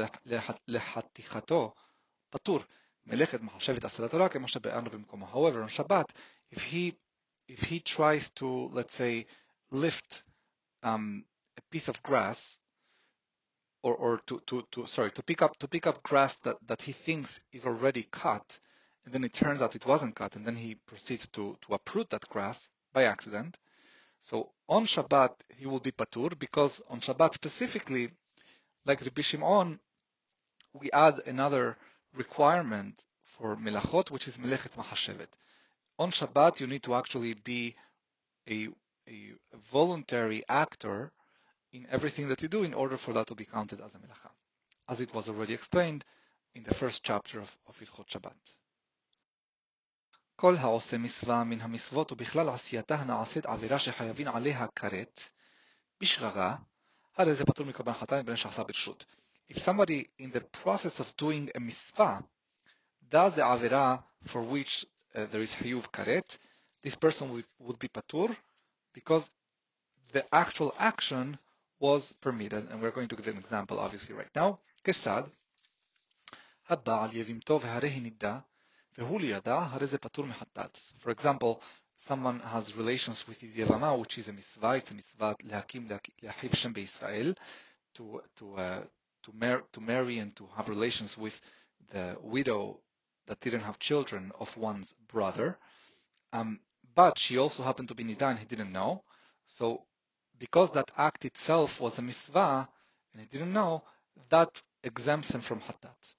לחתיכתו, 0.69 1.75
פטור. 2.31 2.61
Torah 3.10 4.90
B'mkomo. 4.90 5.32
However, 5.32 5.62
on 5.62 5.70
Shabbat, 5.70 6.10
if 6.52 6.64
he 6.64 6.96
if 7.48 7.62
he 7.62 7.80
tries 7.80 8.30
to 8.32 8.70
let's 8.74 8.96
say 8.96 9.26
lift 9.72 10.24
um, 10.84 11.26
a 11.58 11.62
piece 11.72 11.88
of 11.88 12.02
grass 12.02 12.60
or, 13.84 13.96
or 13.96 14.22
to, 14.28 14.42
to, 14.48 14.64
to 14.72 14.86
sorry 14.88 15.12
to 15.12 15.24
pick 15.24 15.42
up 15.42 15.58
to 15.58 15.68
pick 15.68 15.86
up 15.88 16.02
grass 16.04 16.36
that, 16.38 16.58
that 16.68 16.82
he 16.82 16.92
thinks 16.92 17.40
is 17.52 17.66
already 17.66 18.08
cut 18.12 18.60
and 19.06 19.14
then 19.14 19.24
it 19.24 19.34
turns 19.34 19.62
out 19.62 19.76
it 19.76 19.86
wasn't 19.86 20.16
cut 20.16 20.36
and 20.36 20.46
then 20.46 20.56
he 20.56 20.76
proceeds 20.88 21.28
to, 21.28 21.56
to 21.62 21.74
uproot 21.74 22.10
that 22.10 22.28
grass 22.30 22.70
by 22.94 23.04
accident 23.04 23.58
so 24.22 24.52
on 24.68 24.86
Shabbat 24.86 25.32
he 25.58 25.68
will 25.68 25.80
be 25.80 25.92
patur 25.92 26.38
because 26.38 26.82
on 26.90 27.00
Shabbat 27.00 27.36
specifically 27.36 28.10
like 28.86 29.02
Rabbi 29.02 29.22
Shimon 29.22 29.80
we 30.74 30.90
add 30.92 31.20
another 31.28 31.78
requirement 32.15 33.05
for 33.23 33.57
melachot, 33.57 34.11
which 34.11 34.29
is 34.29 34.39
melechet 34.39 34.77
mahashevet. 34.77 35.29
On 35.99 36.11
Shabbat, 36.11 36.61
you 36.61 36.67
need 36.67 36.83
to 36.83 36.95
actually 36.95 37.35
be 37.35 37.75
a, 38.49 38.69
a, 39.09 39.33
voluntary 39.73 40.43
actor 40.49 41.13
in 41.73 41.87
everything 41.91 42.29
that 42.29 42.43
you 42.43 42.49
do 42.49 42.63
in 42.63 42.75
order 42.75 42.97
for 42.97 43.13
that 43.13 43.27
to 43.27 43.35
be 43.35 43.45
counted 43.45 43.81
as 43.81 43.95
a 43.95 43.99
melacha, 43.99 44.31
as 44.89 45.01
it 45.01 45.15
was 45.15 45.29
already 45.29 45.55
explained 45.55 46.05
in 46.55 46.63
the 46.65 46.75
first 46.75 47.03
chapter 47.05 47.41
of, 47.41 47.57
of 47.69 47.79
Ilchot 47.81 48.09
Shabbat. 48.09 48.57
כל 50.37 50.57
העושה 50.57 50.99
מצווה 50.99 51.45
מן 51.45 51.61
המצוות 51.61 52.13
ובכלל 52.13 52.49
עשייתה 52.49 52.95
הנעשית 52.95 53.47
עבירה 53.47 53.79
שחייבים 53.79 54.29
עליה 54.29 54.67
כרת, 54.77 55.21
בשגגה, 56.01 56.55
הרי 57.17 57.35
זה 57.35 57.45
פטור 57.45 57.67
מקורבן 57.67 57.93
חתן 57.93 58.23
בין 58.27 58.37
שעשה 58.37 58.65
ברשות 58.65 59.05
if 59.49 59.59
somebody 59.59 60.09
in 60.19 60.31
the 60.31 60.41
process 60.41 61.01
of 61.01 61.17
doing 61.17 61.51
a 61.55 61.61
mitzvah 61.61 62.25
does 63.11 63.35
the 63.35 63.43
avera 63.43 64.03
for 64.25 64.43
which 64.43 64.87
uh, 65.15 65.27
there 65.33 65.41
is 65.41 65.55
hayuv 65.55 65.91
karet, 65.91 66.39
this 66.83 66.95
person 66.95 67.33
would, 67.33 67.45
would 67.59 67.79
be 67.79 67.89
patur 67.89 68.35
because 68.95 69.29
the 70.13 70.25
actual 70.33 70.75
action 70.79 71.37
was 71.81 72.13
permitted. 72.21 72.69
And 72.71 72.81
we're 72.81 72.93
going 72.93 73.09
to 73.09 73.17
give 73.17 73.27
an 73.29 73.39
example, 73.39 73.79
obviously, 73.81 74.15
right 74.15 74.31
now. 74.35 74.59
כיצד? 74.85 75.25
הבעל 76.69 77.17
יבימתו 77.17 77.61
והרי 77.61 78.01
נידה, 78.01 78.39
והוא 78.99 79.21
לידה, 79.21 79.59
הרי 79.59 79.87
זה 79.87 79.99
פטור 79.99 80.27
מחטאת. 80.27 80.79
For 81.03 81.11
example, 81.11 81.61
someone 81.97 82.41
has 82.41 82.77
relations 82.77 83.27
with 83.27 83.41
his 83.41 83.57
yavama, 83.57 83.99
which 83.99 84.19
is 84.19 84.29
a 84.29 84.33
mitzvah, 84.33 84.77
it's 84.77 84.91
a 84.91 84.95
mitzvah 84.95 85.35
להקים, 85.43 85.89
להחיב 86.23 86.55
שם 86.55 86.73
בישראל, 86.73 87.35
to, 87.95 88.21
to, 88.37 88.57
uh, 88.57 88.85
to, 89.25 89.33
mar- 89.33 89.65
to 89.73 89.81
marry 89.81 90.19
and 90.19 90.35
to 90.37 90.49
have 90.57 90.69
relations 90.69 91.17
with 91.17 91.41
the 91.93 92.17
widow 92.23 92.81
that 93.27 93.41
didn't 93.41 93.61
have 93.61 93.79
children 93.79 94.33
of 94.41 94.57
one's 94.57 94.95
brother. 95.09 95.59
Um, 96.33 96.61
but 96.95 97.19
she 97.19 97.39
also 97.39 97.63
happened 97.63 97.89
to 97.89 97.95
be 97.95 98.05
nida 98.05 98.31
and 98.31 98.39
he 98.39 98.47
didn't 98.47 98.73
know. 98.73 99.03
So 99.47 99.85
because 100.39 100.71
that 100.73 100.91
act 100.97 101.25
itself 101.25 101.81
was 101.81 101.99
a 101.99 102.03
mitzvah 102.03 102.69
and 103.13 103.21
he 103.21 103.27
didn't 103.29 103.53
know, 103.53 103.83
that 104.31 104.61
exempts 104.83 105.31
him 105.31 105.41
from 105.41 105.61
hattat. 105.61 106.15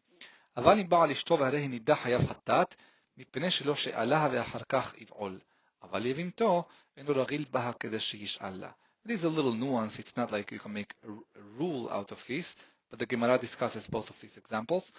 אבל 0.57 0.79
אם 0.79 0.89
בעל 0.89 1.11
אשתו 1.11 1.39
והרי 1.39 1.59
היא 1.59 1.69
נידה 1.69 1.95
חייב 1.95 2.21
חטאת, 2.29 2.75
מפני 3.17 3.51
שלא 3.51 3.75
שאלה 3.75 4.29
ואחר 4.31 4.59
כך 4.69 4.93
יבעול. 4.97 5.39
אבל 5.83 6.05
יבימתו 6.05 6.63
אינו 6.97 7.13
רגיל 7.15 7.45
בה 7.51 7.71
כדי 7.79 7.99
שישאל 7.99 8.49
לה. 8.49 8.71
It 9.05 9.11
is 9.11 9.23
a 9.23 9.29
little 9.29 9.53
nuance, 9.53 9.97
it's 9.99 10.15
not 10.17 10.31
like 10.31 10.51
you 10.51 10.59
can 10.59 10.73
make 10.73 10.93
a, 11.03 11.11
a 11.11 11.43
rule 11.57 11.89
out 11.89 12.11
of 12.11 12.23
this, 12.27 12.55
but 12.89 12.99
the 12.99 13.05
Gemara 13.05 13.37
discusses 13.37 13.87
both 13.87 14.09
of 14.09 14.19
these 14.19 14.37
examples. 14.37 14.91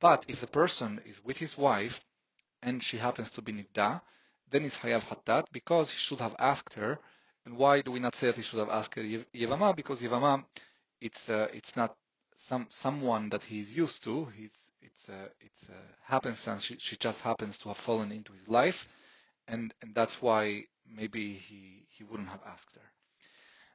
But 0.00 0.24
if 0.28 0.40
the 0.40 0.46
person 0.46 1.00
is 1.06 1.22
with 1.24 1.38
his 1.38 1.58
wife 1.58 2.00
and 2.62 2.82
she 2.82 2.96
happens 2.96 3.30
to 3.32 3.42
be 3.42 3.52
nidda, 3.52 4.00
then 4.50 4.64
it's 4.64 4.78
hayav 4.78 5.02
hatat 5.02 5.46
because 5.52 5.90
he 5.90 5.98
should 5.98 6.20
have 6.20 6.36
asked 6.38 6.74
her. 6.74 6.98
And 7.44 7.56
why 7.56 7.82
do 7.82 7.90
we 7.90 8.00
not 8.00 8.14
say 8.14 8.28
that 8.28 8.36
he 8.36 8.42
should 8.42 8.60
have 8.60 8.70
asked 8.70 8.94
her 8.94 9.02
yevama? 9.02 9.74
Because 9.76 10.00
yevama, 10.00 10.44
it's 11.00 11.28
uh, 11.28 11.48
it's 11.52 11.76
not 11.76 11.96
some 12.36 12.66
someone 12.70 13.28
that 13.30 13.44
he's 13.44 13.76
used 13.76 14.02
to. 14.04 14.26
He's 14.26 14.72
it's 14.80 15.08
uh, 15.08 15.28
it's 15.40 15.68
uh, 15.68 15.72
happenstance. 16.02 16.64
She, 16.64 16.76
she 16.78 16.96
just 16.96 17.22
happens 17.22 17.58
to 17.58 17.68
have 17.68 17.76
fallen 17.76 18.12
into 18.12 18.32
his 18.32 18.48
life, 18.48 18.88
and 19.48 19.74
and 19.82 19.94
that's 19.94 20.22
why 20.22 20.64
maybe 20.88 21.34
he 21.34 21.86
he 21.88 22.04
wouldn't 22.04 22.28
have 22.28 22.42
asked 22.46 22.74
her. 22.76 22.90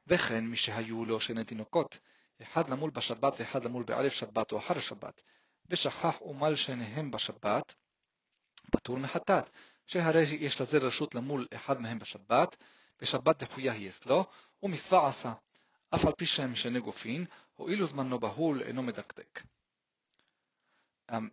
וכן 0.06 0.46
מי 0.46 0.56
שהיו 0.56 1.04
לו 1.04 1.20
שני 1.20 1.44
תינוקות 1.44 1.98
אחד 2.41 2.69
למול 2.69 2.89
בשבת 2.89 3.33
ואחד 3.39 3.63
למול 3.63 3.83
בערב 3.83 4.09
שבת 4.09 4.51
או 4.51 4.57
אחר 4.57 4.77
השבת, 4.77 5.21
ושכח 5.69 6.21
ומל 6.21 6.55
שניהם 6.55 7.11
בשבת, 7.11 7.75
פטור 8.71 8.97
מחטאת, 8.97 9.49
שהרי 9.87 10.23
יש 10.23 10.61
לזה 10.61 10.77
רשות 10.77 11.15
למול 11.15 11.47
אחד 11.55 11.81
מהם 11.81 11.99
בשבת, 11.99 12.55
ושבת 13.01 13.43
דחויה 13.43 13.73
היא 13.73 13.89
אצלו, 13.89 14.25
ומצווה 14.63 15.07
עשה, 15.07 15.33
אף 15.95 16.05
על 16.05 16.13
פי 16.17 16.25
שהם 16.25 16.55
שני 16.55 16.79
גופין, 16.79 17.25
הואילו 17.55 17.85
זמנו 17.85 18.19
בהול 18.19 18.61
אינו 18.61 18.83
מדקדק. 18.83 19.41
Um, 21.11 21.29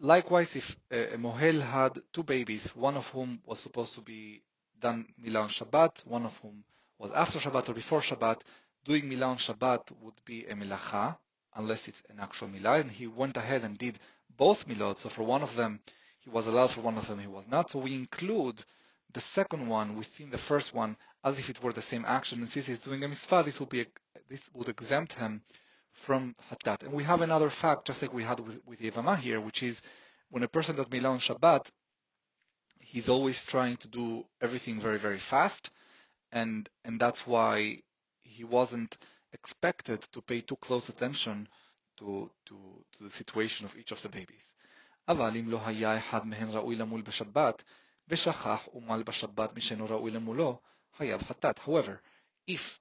likewise, 0.00 0.56
if 0.56 0.76
a 0.90 1.16
mohel 1.16 1.60
had 1.60 1.96
two 2.12 2.24
babies, 2.24 2.74
one 2.74 2.96
of 2.96 3.08
whom 3.10 3.40
was 3.46 3.60
supposed 3.60 3.94
to 3.94 4.00
be 4.00 4.42
done 4.80 5.06
Milan 5.16 5.48
Shabbat, 5.48 6.04
one 6.06 6.24
of 6.26 6.36
whom 6.38 6.64
was 6.98 7.12
after 7.12 7.38
Shabbat 7.38 7.68
or 7.68 7.74
before 7.74 8.00
Shabbat, 8.00 8.40
doing 8.84 9.04
Milah 9.04 9.28
on 9.28 9.36
Shabbat 9.36 9.92
would 10.00 10.24
be 10.24 10.44
a 10.46 10.54
Milacha, 10.54 11.16
unless 11.54 11.88
it's 11.88 12.02
an 12.08 12.18
actual 12.20 12.48
Milah, 12.48 12.80
and 12.80 12.90
he 12.90 13.06
went 13.06 13.36
ahead 13.36 13.62
and 13.62 13.76
did 13.78 13.98
both 14.36 14.66
Milot, 14.66 14.98
so 14.98 15.08
for 15.08 15.22
one 15.22 15.42
of 15.42 15.54
them 15.56 15.80
he 16.20 16.30
was 16.30 16.46
allowed, 16.46 16.70
for 16.70 16.80
one 16.80 16.98
of 16.98 17.06
them 17.06 17.18
he 17.18 17.26
was 17.26 17.48
not, 17.48 17.70
so 17.70 17.78
we 17.78 17.94
include 17.94 18.64
the 19.12 19.20
second 19.20 19.68
one 19.68 19.96
within 19.96 20.30
the 20.30 20.38
first 20.38 20.74
one 20.74 20.96
as 21.24 21.38
if 21.38 21.50
it 21.50 21.62
were 21.62 21.72
the 21.72 21.82
same 21.82 22.04
action, 22.06 22.40
and 22.40 22.50
since 22.50 22.66
he's 22.66 22.78
doing 22.78 23.04
a 23.04 23.08
mitzvah, 23.08 23.42
this 23.44 23.60
would 23.60 23.68
be 23.68 23.86
this 24.28 24.50
would 24.54 24.68
exempt 24.68 25.12
him 25.12 25.42
from 25.92 26.34
Hattat. 26.50 26.84
And 26.84 26.92
we 26.92 27.04
have 27.04 27.20
another 27.20 27.50
fact, 27.50 27.86
just 27.86 28.00
like 28.00 28.14
we 28.14 28.22
had 28.22 28.40
with, 28.40 28.60
with 28.64 28.80
Yevama 28.80 29.18
here, 29.18 29.40
which 29.40 29.62
is 29.62 29.82
when 30.30 30.42
a 30.42 30.48
person 30.48 30.76
does 30.76 30.88
Milah 30.88 31.10
on 31.10 31.18
Shabbat, 31.18 31.70
he's 32.80 33.08
always 33.08 33.44
trying 33.44 33.76
to 33.78 33.88
do 33.88 34.24
everything 34.40 34.80
very, 34.80 34.98
very 34.98 35.18
fast. 35.18 35.70
And, 36.32 36.68
and 36.84 36.98
that's 36.98 37.26
why 37.26 37.82
he 38.31 38.43
wasn't 38.43 38.97
expected 39.33 40.01
to 40.13 40.21
pay 40.21 40.41
too 40.41 40.55
close 40.57 40.89
attention 40.89 41.47
to, 41.97 42.29
to, 42.45 42.55
to 42.97 43.03
the 43.03 43.09
situation 43.09 43.65
of 43.65 43.75
each 43.77 43.91
of 43.91 44.01
the 44.01 44.09
babies. 44.09 44.55
אבל 45.07 45.37
אם 45.37 45.49
לא 45.49 45.59
היה 45.65 45.97
אחד 45.97 46.27
מהן 46.27 46.49
ראוי 46.49 46.75
למול 46.75 47.01
בשבת, 47.01 47.63
ושכח 48.07 48.67
ומל 48.73 49.03
בשבת 49.03 49.53
מי 49.53 49.61
שאינו 49.61 49.85
ראוי 49.85 50.11
למולו, 50.11 50.59
חייב 50.97 51.23
חטאת. 51.23 51.59
However, 51.59 52.01
if 52.47 52.79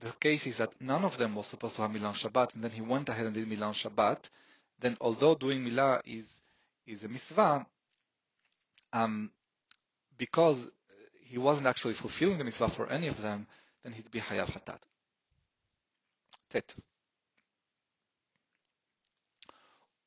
the 0.00 0.12
case 0.20 0.46
is 0.46 0.58
that 0.58 0.80
none 0.80 1.04
of 1.04 1.18
them 1.18 1.34
was 1.34 1.46
supposed 1.46 1.76
to 1.76 1.82
have 1.82 1.90
Milah 1.90 2.14
Shabbat, 2.14 2.54
and 2.54 2.64
then 2.64 2.70
he 2.70 2.80
went 2.80 3.08
ahead 3.08 3.26
and 3.26 3.34
did 3.34 3.48
Milah 3.48 3.72
Shabbat, 3.72 4.28
then 4.80 4.96
although 5.00 5.34
doing 5.34 5.64
Milah 5.64 6.00
is, 6.04 6.40
is 6.86 7.04
a 7.04 7.08
mitzvah, 7.08 7.66
um, 8.92 9.30
because 10.18 10.70
he 11.22 11.38
wasn't 11.38 11.66
actually 11.66 11.94
fulfilling 11.94 12.38
the 12.38 12.44
mitzvah 12.44 12.68
for 12.68 12.88
any 12.88 13.08
of 13.08 13.20
them, 13.22 13.46
then 13.82 13.92
he'd 13.92 14.10
be 14.10 14.20
Hayav 14.20 14.46
Hatat. 14.46 14.80
ט. 16.49 16.73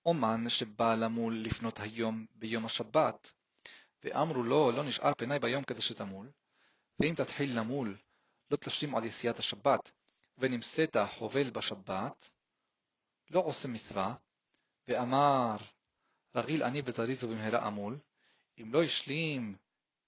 אומן 0.07 0.49
שבא 0.49 0.95
למול 0.95 1.39
לפנות 1.39 1.81
היום 1.81 2.27
ביום 2.35 2.67
השבת, 2.67 3.33
ואמרו 4.05 4.43
לו, 4.43 4.73
לא 4.73 4.85
נשאר 4.85 5.13
פני 5.15 5.39
ביום 5.39 5.65
כדי 5.65 5.81
שתמול, 5.81 6.31
ואם 7.01 7.15
תתחיל 7.17 7.59
למול, 7.59 7.97
לא 8.51 8.57
תשלים 8.57 8.95
עד 8.95 9.05
יציאת 9.05 9.39
השבת, 9.39 9.91
ונמצאת 10.39 10.97
חובל 11.17 11.51
בשבת, 11.51 12.31
לא 13.31 13.41
עושה 13.41 13.69
מצווה, 13.69 14.15
ואמר, 14.89 15.57
רגיל 16.35 16.63
אני 16.63 16.83
בזריז 16.83 17.25
ובמהרה 17.25 17.69
אמול, 17.69 17.99
אם 18.61 18.73
לא 18.73 18.83
השלים 18.83 19.57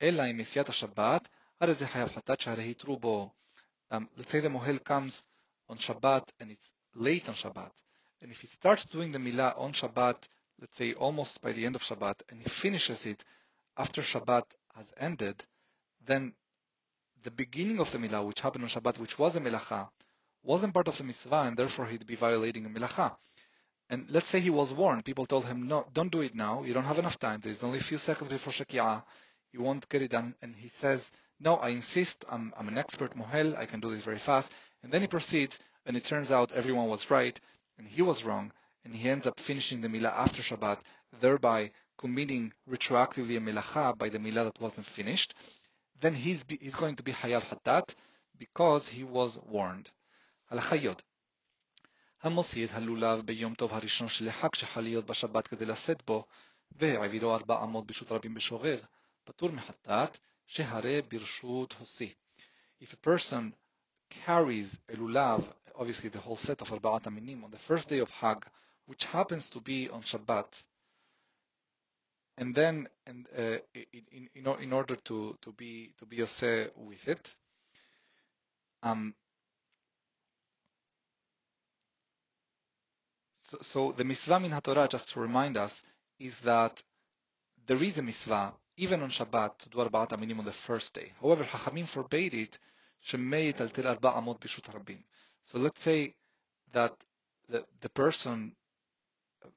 אלא 0.03 0.23
עם 0.23 0.41
יציאת 0.41 0.69
השבת, 0.69 1.29
הרי 1.61 1.75
זה 1.75 1.87
חייב 1.87 2.09
חטאת 2.09 2.41
שהרי 2.41 2.71
התרו 2.71 2.97
בו. 2.99 3.31
Um, 3.93 3.97
let's 4.17 4.31
say 4.31 4.41
the 4.41 4.49
mohel 4.49 4.79
comes 4.89 5.34
on 5.69 5.79
Shabbat 5.79 6.29
and 6.41 6.51
it's 6.51 6.73
late 6.95 7.29
on 7.29 7.35
Shabbat. 7.35 7.71
And 8.23 8.31
if 8.31 8.41
he 8.41 8.47
starts 8.47 8.85
doing 8.87 9.13
the 9.13 9.19
Milah 9.19 9.59
on 9.59 9.73
Shabbat, 9.73 10.17
let's 10.61 10.77
say 10.77 10.95
almost 10.95 11.43
by 11.43 11.53
the 11.53 11.67
end 11.67 11.77
of 11.77 11.83
Shabbat, 11.83 12.23
and 12.31 12.41
he 12.41 12.49
finishes 12.49 13.07
it 13.07 13.23
after 13.77 14.03
Shabbat 14.03 14.45
has 14.75 14.93
ended, 14.97 15.45
then 16.07 16.33
the 17.23 17.31
beginning 17.31 17.81
of 17.81 17.91
the 17.93 17.99
Milah, 17.99 18.27
which 18.27 18.41
happened 18.41 18.65
on 18.65 18.71
Shabbat, 18.71 18.99
which 18.99 19.19
was 19.19 19.37
a 19.37 19.41
Melacha, 19.41 19.89
wasn't 20.43 20.75
part 20.75 20.89
of 20.89 20.99
the 20.99 21.05
Mitzvah, 21.05 21.45
and 21.47 21.57
therefore 21.57 21.87
he'd 21.87 22.07
be 22.07 22.17
violating 22.17 22.67
a 22.67 22.69
Melacha. 22.69 23.17
And 23.91 24.07
let's 24.11 24.29
say 24.29 24.41
he 24.41 24.51
was 24.51 24.73
warned. 24.73 25.05
People 25.05 25.27
told 25.27 25.45
him, 25.45 25.69
no, 25.69 25.87
don't 25.93 26.11
do 26.11 26.21
it 26.21 26.35
now. 26.35 26.63
You 26.63 26.75
don't 26.75 26.85
have 26.85 26.99
enough 26.99 27.19
time. 27.19 27.41
There's 27.43 27.63
only 27.63 27.79
a 27.79 27.83
few 27.83 27.99
seconds 27.99 28.31
before 28.31 28.53
Shekiah. 28.53 29.03
You 29.53 29.61
won't 29.61 29.89
get 29.89 30.03
it 30.03 30.11
done. 30.11 30.35
And 30.41 30.55
he 30.55 30.69
says, 30.69 31.13
no, 31.40 31.56
I 31.56 31.70
insist. 31.70 32.26
I'm, 32.30 32.54
I'm 32.58 32.68
an 32.68 32.78
expert 32.78 33.16
mohel. 33.16 33.58
I 33.58 33.66
can 33.66 33.80
do 33.80 33.90
this 33.90 34.02
very 34.02 34.20
fast. 34.20 34.52
And 34.84 34.92
then 34.92 35.02
he 35.02 35.08
proceeds, 35.08 35.60
and 35.86 35.96
it 35.96 36.04
turns 36.04 36.32
out 36.32 36.52
everyone 36.52 36.90
was 36.90 37.10
right, 37.10 37.40
and 37.78 37.88
he 37.88 38.02
was 38.02 38.24
wrong, 38.24 38.52
and 38.84 38.94
he 38.94 39.10
ends 39.10 39.26
up 39.28 39.40
finishing 39.40 39.82
the 39.82 39.88
milah 39.88 40.14
after 40.14 40.42
Shabbat, 40.42 40.80
thereby 41.20 41.72
committing 41.98 42.54
retroactively 42.70 43.38
a 43.38 43.42
melacha 43.42 43.98
by 43.98 44.10
the 44.10 44.20
milah 44.20 44.46
that 44.46 44.60
wasn't 44.60 44.86
finished. 44.86 45.34
Then 46.00 46.14
he's, 46.14 46.46
he's 46.60 46.76
going 46.76 46.96
to 46.98 47.04
be 47.04 47.12
hayav 47.12 47.44
hatat 47.44 47.96
because 48.38 48.88
he 48.88 49.04
was 49.04 49.38
warned. 49.38 49.90
הלכה 50.52 50.76
המוציא 52.24 52.66
את 52.66 52.72
הלולב 52.74 53.22
ביום 53.22 53.54
טוב 53.54 53.74
הראשון 53.74 54.08
של 54.08 54.30
החג 54.30 54.56
שחל 54.56 54.82
להיות 54.82 55.06
בשבת 55.06 55.48
כדי 55.48 55.66
לשאת 55.66 56.04
בו, 56.08 56.26
והעבירו 56.72 57.36
ארבע 57.36 57.64
אמות 57.64 57.88
ברשות 57.88 58.12
רבים 58.12 58.34
בשורר, 58.34 58.80
פטור 59.24 59.52
מחטאת, 59.52 60.18
Shehare 60.49 61.03
Birshut 61.03 62.15
If 62.81 62.93
a 62.93 62.97
person 62.97 63.55
carries 64.11 64.79
a 64.89 64.97
lulav, 64.97 65.45
obviously 65.77 66.11
the 66.11 66.21
whole 66.21 66.37
set 66.37 66.61
of 66.63 66.69
Arba'at 66.69 67.05
Aminim, 67.05 67.45
on 67.45 67.51
the 67.51 67.59
first 67.59 67.89
day 67.89 67.99
of 67.99 68.11
Hag, 68.11 68.47
which 68.87 69.05
happens 69.05 69.49
to 69.51 69.61
be 69.61 69.89
on 69.89 70.03
Shabbat, 70.03 70.63
and 72.37 72.55
then 72.55 72.89
and, 73.07 73.27
uh, 73.37 73.59
in, 73.75 74.29
in, 74.35 74.47
in, 74.61 74.73
order 74.73 74.97
to, 74.97 75.39
to 75.41 75.53
be 75.53 75.93
to 75.99 76.07
be 76.07 76.19
Yoseh 76.19 76.71
with 76.77 77.09
it, 77.09 77.35
um, 78.83 79.15
so, 83.41 83.59
so 83.63 83.93
the 83.93 84.05
mitzvah 84.05 84.45
in 84.45 84.51
HaTorah, 84.51 84.91
just 84.91 85.11
to 85.11 85.21
remind 85.21 85.57
us, 85.57 85.83
is 86.19 86.41
that 86.41 86.83
there 87.67 87.83
is 87.83 87.99
a 87.99 88.03
mitzvah 88.03 88.53
even 88.77 89.03
on 89.03 89.11
Shabbat 89.11 89.59
to 89.59 89.69
do 89.69 89.79
Arbaat 89.79 90.11
Aminim 90.11 90.39
on 90.39 90.45
the 90.45 90.53
first 90.53 90.95
day. 90.95 91.13
However, 91.21 91.45
Hachamim 91.45 91.87
forbade 91.87 92.35
it, 92.35 92.59
Bishut 93.05 94.99
So 95.43 95.59
let's 95.59 95.83
say 95.83 96.15
that 96.73 96.93
the, 97.49 97.65
the 97.81 97.89
person, 97.91 98.55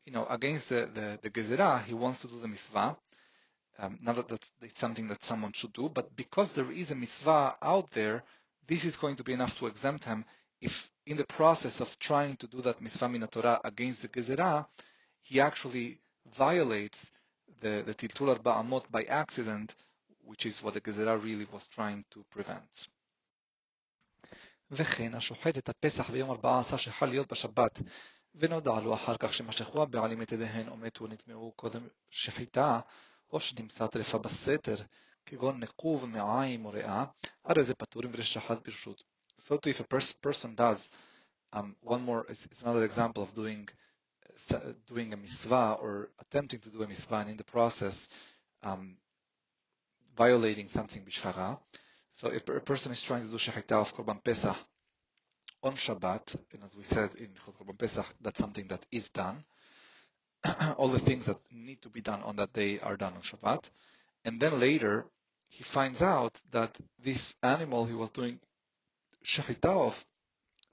you 0.05 0.11
know, 0.11 0.25
against 0.29 0.69
the, 0.69 0.89
the, 0.93 1.19
the 1.21 1.29
Gezerah, 1.29 1.83
he 1.83 1.93
wants 1.93 2.21
to 2.21 2.27
do 2.27 2.39
the 2.39 2.47
mitzvah. 2.47 2.97
Um, 3.79 3.97
not 4.01 4.15
that 4.15 4.27
that's, 4.27 4.51
it's 4.61 4.79
something 4.79 5.07
that 5.07 5.23
someone 5.23 5.53
should 5.53 5.73
do, 5.73 5.87
but 5.89 6.15
because 6.15 6.53
there 6.53 6.71
is 6.71 6.91
a 6.91 6.95
mitzvah 6.95 7.55
out 7.61 7.91
there, 7.91 8.23
this 8.67 8.85
is 8.85 8.97
going 8.97 9.15
to 9.15 9.23
be 9.23 9.33
enough 9.33 9.57
to 9.59 9.67
exempt 9.67 10.03
him 10.03 10.25
if 10.61 10.91
in 11.05 11.17
the 11.17 11.25
process 11.25 11.79
of 11.79 11.97
trying 11.99 12.35
to 12.37 12.47
do 12.47 12.61
that 12.61 12.81
mitzvah 12.81 13.09
min 13.09 13.25
Torah 13.27 13.61
against 13.63 14.01
the 14.01 14.07
Gezerah, 14.07 14.65
he 15.21 15.39
actually 15.39 15.99
violates 16.35 17.11
the, 17.60 17.82
the 17.86 17.94
tiltul 17.94 18.28
arba 18.28 18.52
amot 18.62 18.90
by 18.90 19.04
accident, 19.04 19.74
which 20.24 20.46
is 20.46 20.62
what 20.62 20.74
the 20.74 20.80
gezerah 20.80 21.22
really 21.22 21.46
was 21.52 21.66
trying 21.66 22.04
to 22.10 22.24
prevent. 22.30 22.88
וכן 24.70 25.14
השוחט 25.14 25.58
את 25.58 25.68
הפסח 25.68 26.10
ביום 26.10 26.30
ארבעה 26.30 26.60
עשר 26.60 26.76
שחל 26.76 27.06
להיות 27.06 27.32
בשבת, 27.32 27.80
ונודע 28.34 28.80
לו 28.80 28.94
אחר 28.94 29.16
כך 29.16 29.34
שמשכו 29.34 29.82
הבעלים 29.82 30.22
את 30.22 30.32
ידיהן 30.32 30.68
או 30.68 30.76
מתו 30.76 31.06
נטמעו 31.06 31.52
קודם 31.56 31.80
שחיטה, 32.10 32.80
או 33.32 33.40
שנמצא 33.40 33.86
טרפה 33.86 34.18
בסתר, 34.18 34.76
כגון 35.26 35.60
נקוב 35.60 36.06
מעיים 36.06 36.64
או 36.64 36.70
ריאה, 36.70 37.04
הרי 37.44 37.64
זה 37.64 37.74
פטור 37.74 38.02
עם 38.04 38.12
רשחת 38.14 38.64
ברשות. 38.64 39.04
So 39.40 39.54
if 39.66 39.80
a 39.80 39.84
person 39.84 40.54
does, 40.54 40.90
um, 41.52 41.74
one 41.80 42.02
more 42.02 42.24
is, 42.28 42.46
is 42.52 42.62
another 42.62 42.84
example 42.84 43.22
of 43.22 43.34
doing 43.34 43.68
doing 44.87 45.13
a 45.13 45.17
mitzvah 45.17 45.77
or 45.81 46.09
attempting 46.19 46.59
to 46.59 46.69
do 46.69 46.83
a 46.83 46.87
mitzvah 46.87 47.15
and 47.17 47.29
in 47.31 47.37
the 47.37 47.43
process 47.43 48.09
um, 48.63 48.97
violating 50.15 50.67
something 50.67 51.03
bishara, 51.03 51.59
So 52.11 52.29
if 52.29 52.47
a 52.49 52.59
person 52.59 52.91
is 52.91 53.01
trying 53.01 53.23
to 53.23 53.29
do 53.29 53.37
shechita 53.37 53.73
of 53.73 53.95
Korban 53.95 54.23
Pesach 54.23 54.57
on 55.63 55.73
Shabbat, 55.73 56.35
and 56.53 56.63
as 56.63 56.75
we 56.75 56.83
said 56.83 57.13
in 57.15 57.29
Korban 57.45 57.77
Pesach, 57.77 58.05
that's 58.21 58.39
something 58.39 58.67
that 58.67 58.85
is 58.91 59.09
done. 59.09 59.43
All 60.77 60.87
the 60.87 60.99
things 60.99 61.27
that 61.27 61.37
need 61.51 61.81
to 61.83 61.89
be 61.89 62.01
done 62.01 62.23
on 62.23 62.35
that 62.37 62.53
day 62.53 62.79
are 62.79 62.97
done 62.97 63.13
on 63.13 63.21
Shabbat. 63.21 63.69
And 64.25 64.39
then 64.39 64.59
later, 64.59 65.05
he 65.49 65.63
finds 65.63 66.01
out 66.01 66.39
that 66.51 66.75
this 66.99 67.35
animal 67.43 67.85
he 67.85 67.93
was 67.93 68.09
doing 68.09 68.39
shechita 69.23 69.87
of, 69.87 70.05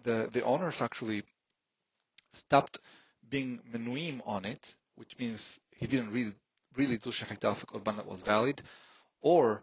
the, 0.02 0.28
the 0.32 0.42
owners 0.42 0.82
actually 0.82 1.22
stopped 2.32 2.78
being 3.28 3.60
menuim 3.72 4.20
on 4.26 4.44
it, 4.44 4.76
which 4.96 5.18
means 5.18 5.60
he 5.70 5.86
didn't 5.86 6.12
really, 6.12 6.34
really 6.76 6.98
do 6.98 7.10
shechita 7.10 7.44
of 7.44 7.62
a 7.62 7.66
korban 7.66 7.96
that 7.96 8.06
was 8.06 8.22
valid, 8.22 8.62
or 9.20 9.62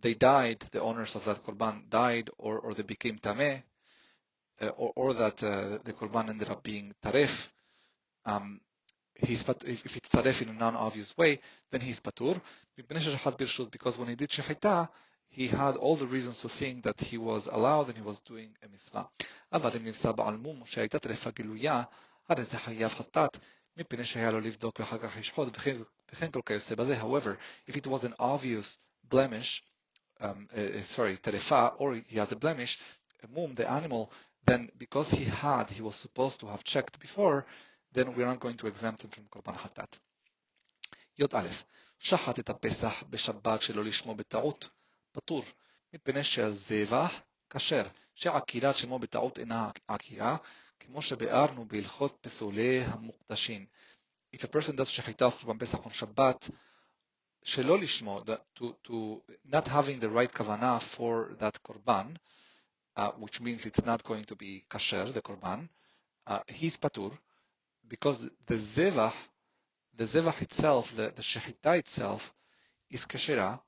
they 0.00 0.14
died, 0.14 0.60
the 0.72 0.80
owners 0.80 1.14
of 1.14 1.24
that 1.24 1.44
korban 1.44 1.88
died, 1.88 2.30
or, 2.38 2.58
or 2.58 2.74
they 2.74 2.82
became 2.82 3.18
tameh, 3.18 3.62
uh, 4.60 4.68
or, 4.68 4.92
or, 4.96 5.12
that 5.14 5.42
uh, 5.42 5.78
the 5.84 5.92
korban 5.92 6.28
ended 6.28 6.48
up 6.48 6.62
being 6.62 6.94
taref, 7.02 7.48
um, 8.24 8.60
he's 9.14 9.44
if 9.48 9.96
it's 9.96 10.08
taref 10.08 10.42
in 10.42 10.48
a 10.48 10.52
non-obvious 10.52 11.16
way, 11.16 11.38
then 11.70 11.80
he's 11.80 12.00
patur. 12.00 12.40
Because 12.76 13.98
when 13.98 14.08
he 14.08 14.14
did 14.14 14.30
shechita, 14.30 14.88
he 15.28 15.48
had 15.48 15.76
all 15.76 15.96
the 15.96 16.06
reasons 16.06 16.42
to 16.42 16.48
think 16.48 16.84
that 16.84 17.00
he 17.00 17.18
was 17.18 17.46
allowed 17.46 17.88
and 17.88 17.96
he 17.96 18.02
was 18.02 18.20
doing 18.20 18.50
a 18.62 18.68
mitzvah. 18.68 19.08
אבל 22.29 22.39
אם 22.39 22.45
נמצא 22.45 22.57
בעל 22.57 22.75
מום 22.75 22.95
שהייתה 22.95 23.11
טרפה 23.11 23.21
גלויה, 23.21 23.31
הרי 23.31 23.33
זה 23.33 23.37
חייב 23.37 23.37
חטאת, 23.37 23.37
מפני 23.77 24.05
שהיה 24.05 24.31
לו 24.31 24.39
לבדוק 24.39 24.79
ואחר 24.79 24.97
כך 24.97 25.17
לשחוט, 25.17 25.57
וכן 26.11 26.31
כל 26.31 26.41
כיוצא 26.45 26.75
בזה. 26.75 27.01
However, 27.01 27.37
if 27.67 27.75
it 27.75 27.87
was 27.87 28.03
an 28.03 28.13
obvious 28.19 28.77
blemish, 29.09 29.63
um, 30.19 30.47
uh, 30.53 30.81
sorry, 30.81 31.17
terefa, 31.17 31.73
or 31.77 31.95
he 31.95 32.17
has 32.19 32.31
a 32.31 32.35
blemish, 32.35 32.79
a 33.23 33.27
mum, 33.27 33.53
the 33.53 33.69
animal, 33.69 34.11
then 34.45 34.69
because 34.77 35.11
he 35.11 35.25
had, 35.25 35.69
he 35.69 35.81
was 35.81 35.95
supposed 35.95 36.39
to 36.39 36.47
have 36.47 36.63
checked 36.63 36.99
before, 36.99 37.45
then 37.93 38.15
we're 38.15 38.25
not 38.25 38.39
going 38.39 38.57
to 38.57 38.67
exempt 38.67 39.03
him 39.03 39.09
from 39.09 39.25
korban 39.33 39.57
hatat. 39.57 39.99
י"א, 41.19 41.47
שחט 41.99 42.39
את 42.39 42.49
הפסח 42.49 43.03
בשבת 43.09 43.61
שלא 43.61 43.83
לשמו 43.83 44.15
בטעות, 44.15 44.69
פטור, 45.11 45.43
מפני 45.93 46.23
שהזבח 46.23 47.21
כשר, 47.49 47.83
שעקירת 48.15 48.77
שמו 48.77 48.99
בטעות 48.99 49.39
אינה 49.39 49.69
עקירה, 49.87 50.37
כמו 50.79 51.01
שביארנו 51.01 51.65
בהלכות 51.65 52.17
פסולי 52.21 52.79
המוקדשים. 52.85 53.65
If 54.35 54.39
a 54.39 54.47
person 54.47 54.75
does 54.77 54.85
שחיטה 54.85 55.25
או 55.25 55.31
קורבן 55.31 55.59
פסח 55.59 55.77
on 55.77 55.89
Shabbat, 55.89 56.49
שלא 57.43 57.79
לשמו, 57.79 58.23
to, 58.55 58.63
to 58.87 59.21
not 59.45 59.67
having 59.67 59.99
the 59.99 60.09
right 60.09 60.35
כוונה 60.37 60.77
for 60.79 61.35
that 61.39 61.57
קורבן, 61.61 62.13
uh, 62.97 63.11
which 63.17 63.41
means 63.41 63.65
it's 63.65 63.85
not 63.85 64.03
going 64.03 64.23
to 64.25 64.35
be 64.35 64.65
kasher, 64.69 65.11
the 65.13 65.21
korban, 65.21 65.69
uh, 66.27 66.39
he's 66.47 66.77
patur, 66.77 67.11
because 67.87 68.29
the 68.47 68.55
zevach, 68.55 69.13
the 69.95 70.03
zevach 70.05 70.41
itself, 70.41 70.95
the, 70.95 71.11
the 71.15 71.21
shechita 71.21 71.77
itself, 71.79 72.33
is 72.89 73.05
kashera. 73.05 73.59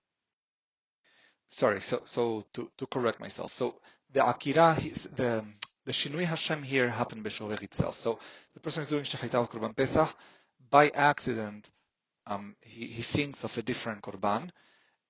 Sorry, 1.47 1.82
so 1.82 2.02
so 2.04 2.43
to, 2.54 2.71
to 2.78 2.88
correct 2.88 3.19
myself, 3.19 3.52
so 3.52 3.76
the 4.12 4.26
akira, 4.28 4.76
the 5.15 5.45
the 5.88 5.94
shinui 5.94 6.24
Hashem 6.24 6.62
here 6.62 6.90
happened 6.90 7.24
b'sholech 7.24 7.62
itself. 7.62 7.96
So 7.96 8.18
the 8.53 8.61
person 8.61 8.83
is 8.83 8.90
doing 8.90 9.05
shechita 9.05 9.37
of 9.37 9.51
korban 9.51 9.74
pesach 9.74 10.14
by 10.68 10.90
accident. 10.90 11.70
Um, 12.27 12.57
he, 12.61 12.85
he 12.85 13.01
thinks 13.01 13.42
of 13.42 13.57
a 13.57 13.62
different 13.62 14.03
korban, 14.03 14.51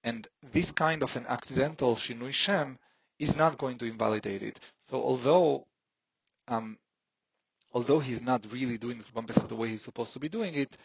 and 0.05 0.29
this 0.53 0.71
kind 0.71 1.03
of 1.03 1.17
an 1.17 1.27
accidental 1.27 1.97
shinui 1.97 2.33
shem 2.33 2.79
is 3.19 3.35
not 3.35 3.59
going 3.59 3.79
to 3.79 3.87
invalidate 3.87 4.45
it. 4.45 4.61
So 4.79 5.03
although 5.03 5.67
um, 6.47 6.79
although 7.73 7.99
he's 7.99 8.23
not 8.23 8.47
really 8.53 8.79
doing 8.79 8.99
the 8.99 9.05
Korban 9.05 9.27
Pesach 9.27 9.49
the 9.49 9.57
way 9.57 9.67
he's 9.67 9.83
supposed 9.83 10.12
to 10.12 10.21
be 10.21 10.29
doing 10.29 10.55
it, 10.55 10.79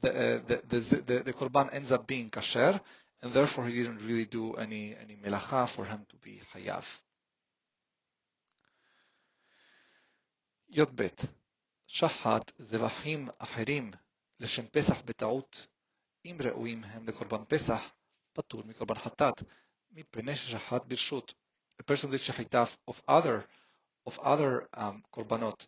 the, 0.00 0.10
uh, 0.10 0.40
the, 0.48 0.56
the, 0.68 0.78
the, 0.96 1.18
the 1.20 1.32
Korban 1.32 1.72
ends 1.72 1.92
up 1.92 2.08
being 2.08 2.28
kasher, 2.28 2.80
and 3.22 3.32
therefore 3.32 3.66
he 3.66 3.74
didn't 3.82 4.04
really 4.04 4.24
do 4.24 4.54
any, 4.54 4.96
any 5.00 5.14
melacha 5.14 5.68
for 5.68 5.84
him 5.84 6.04
to 6.10 6.16
be 6.16 6.40
hayav. 6.52 6.84
י"ב 10.74 11.06
שחט 11.86 12.52
זבחים 12.58 13.28
אחרים 13.38 13.90
לשם 14.40 14.66
פסח 14.66 15.02
בטעות, 15.04 15.66
אם 16.24 16.36
ראויים 16.40 16.84
הם 16.84 17.08
לקורבן 17.08 17.44
פסח, 17.48 17.90
פטור 18.32 18.62
מקורבן 18.66 18.94
חטאת, 18.94 19.42
מפני 19.90 20.36
ששחט 20.36 20.84
ברשות 20.84 21.34
a 21.80 21.84
person 21.84 22.10
did 22.10 22.20
shechita 22.20 22.68
of 22.86 23.02
other 23.08 23.44
of 24.06 24.18
other 24.22 24.68
um, 24.74 25.02
korbanot, 25.12 25.66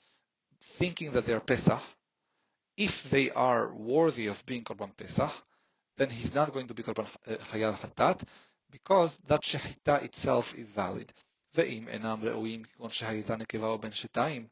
thinking 0.78 1.12
that 1.12 1.26
they 1.26 1.32
are 1.32 1.40
Pesach, 1.40 1.82
if 2.76 3.10
they 3.10 3.30
are 3.30 3.72
worthy 3.72 4.26
of 4.26 4.44
being 4.46 4.64
korban 4.64 4.96
Pesach, 4.96 5.32
then 5.96 6.10
he's 6.10 6.34
not 6.34 6.52
going 6.52 6.66
to 6.66 6.74
be 6.74 6.82
korban 6.82 7.06
hayav 7.52 7.78
hatat 7.78 8.22
because 8.70 9.18
that 9.26 9.42
shechita 9.42 10.02
itself 10.02 10.54
is 10.54 10.70
valid. 10.70 11.12
ואם 11.56 11.88
אינם 11.88 12.20
ראויים 12.22 12.64
כגון 12.64 12.90
שהייתה 12.90 13.36
נקבה 13.36 13.66
או 13.66 13.78
בן 13.78 13.92
שתיים, 13.92 14.48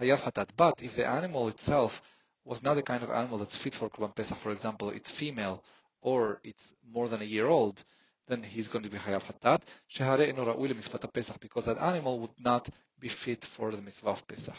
חייב 0.00 0.20
חטאת. 0.20 0.52
But 0.56 0.82
if 0.82 0.96
the 0.96 1.06
animal 1.06 1.48
itself 1.48 2.02
was 2.44 2.62
not 2.62 2.74
the 2.74 2.82
kind 2.82 3.02
of 3.02 3.10
animal 3.10 3.38
that's 3.38 3.56
fit 3.56 3.74
for 3.74 3.88
korban 3.88 4.14
pesach, 4.14 4.38
for 4.38 4.52
example, 4.52 4.90
it's 4.90 5.10
female 5.10 5.62
or 6.00 6.40
it's 6.44 6.74
more 6.92 7.08
than 7.08 7.20
a 7.22 7.24
year 7.24 7.48
old, 7.48 7.82
then 8.28 8.42
he's 8.42 8.68
going 8.68 8.84
to 8.84 8.90
be 8.90 8.98
Hayav 8.98 9.22
Hatat. 9.22 9.60
Shehare 9.90 10.28
eno 10.28 10.44
ra'ui 10.44 10.68
le'mitzvat 10.68 11.12
Pesach, 11.12 11.40
because 11.40 11.66
that 11.66 11.78
animal 11.78 12.18
would 12.20 12.38
not 12.38 12.68
be 12.98 13.08
fit 13.08 13.44
for 13.44 13.70
the 13.70 13.82
mitzvah 13.82 14.10
of 14.10 14.26
Pesach. 14.26 14.54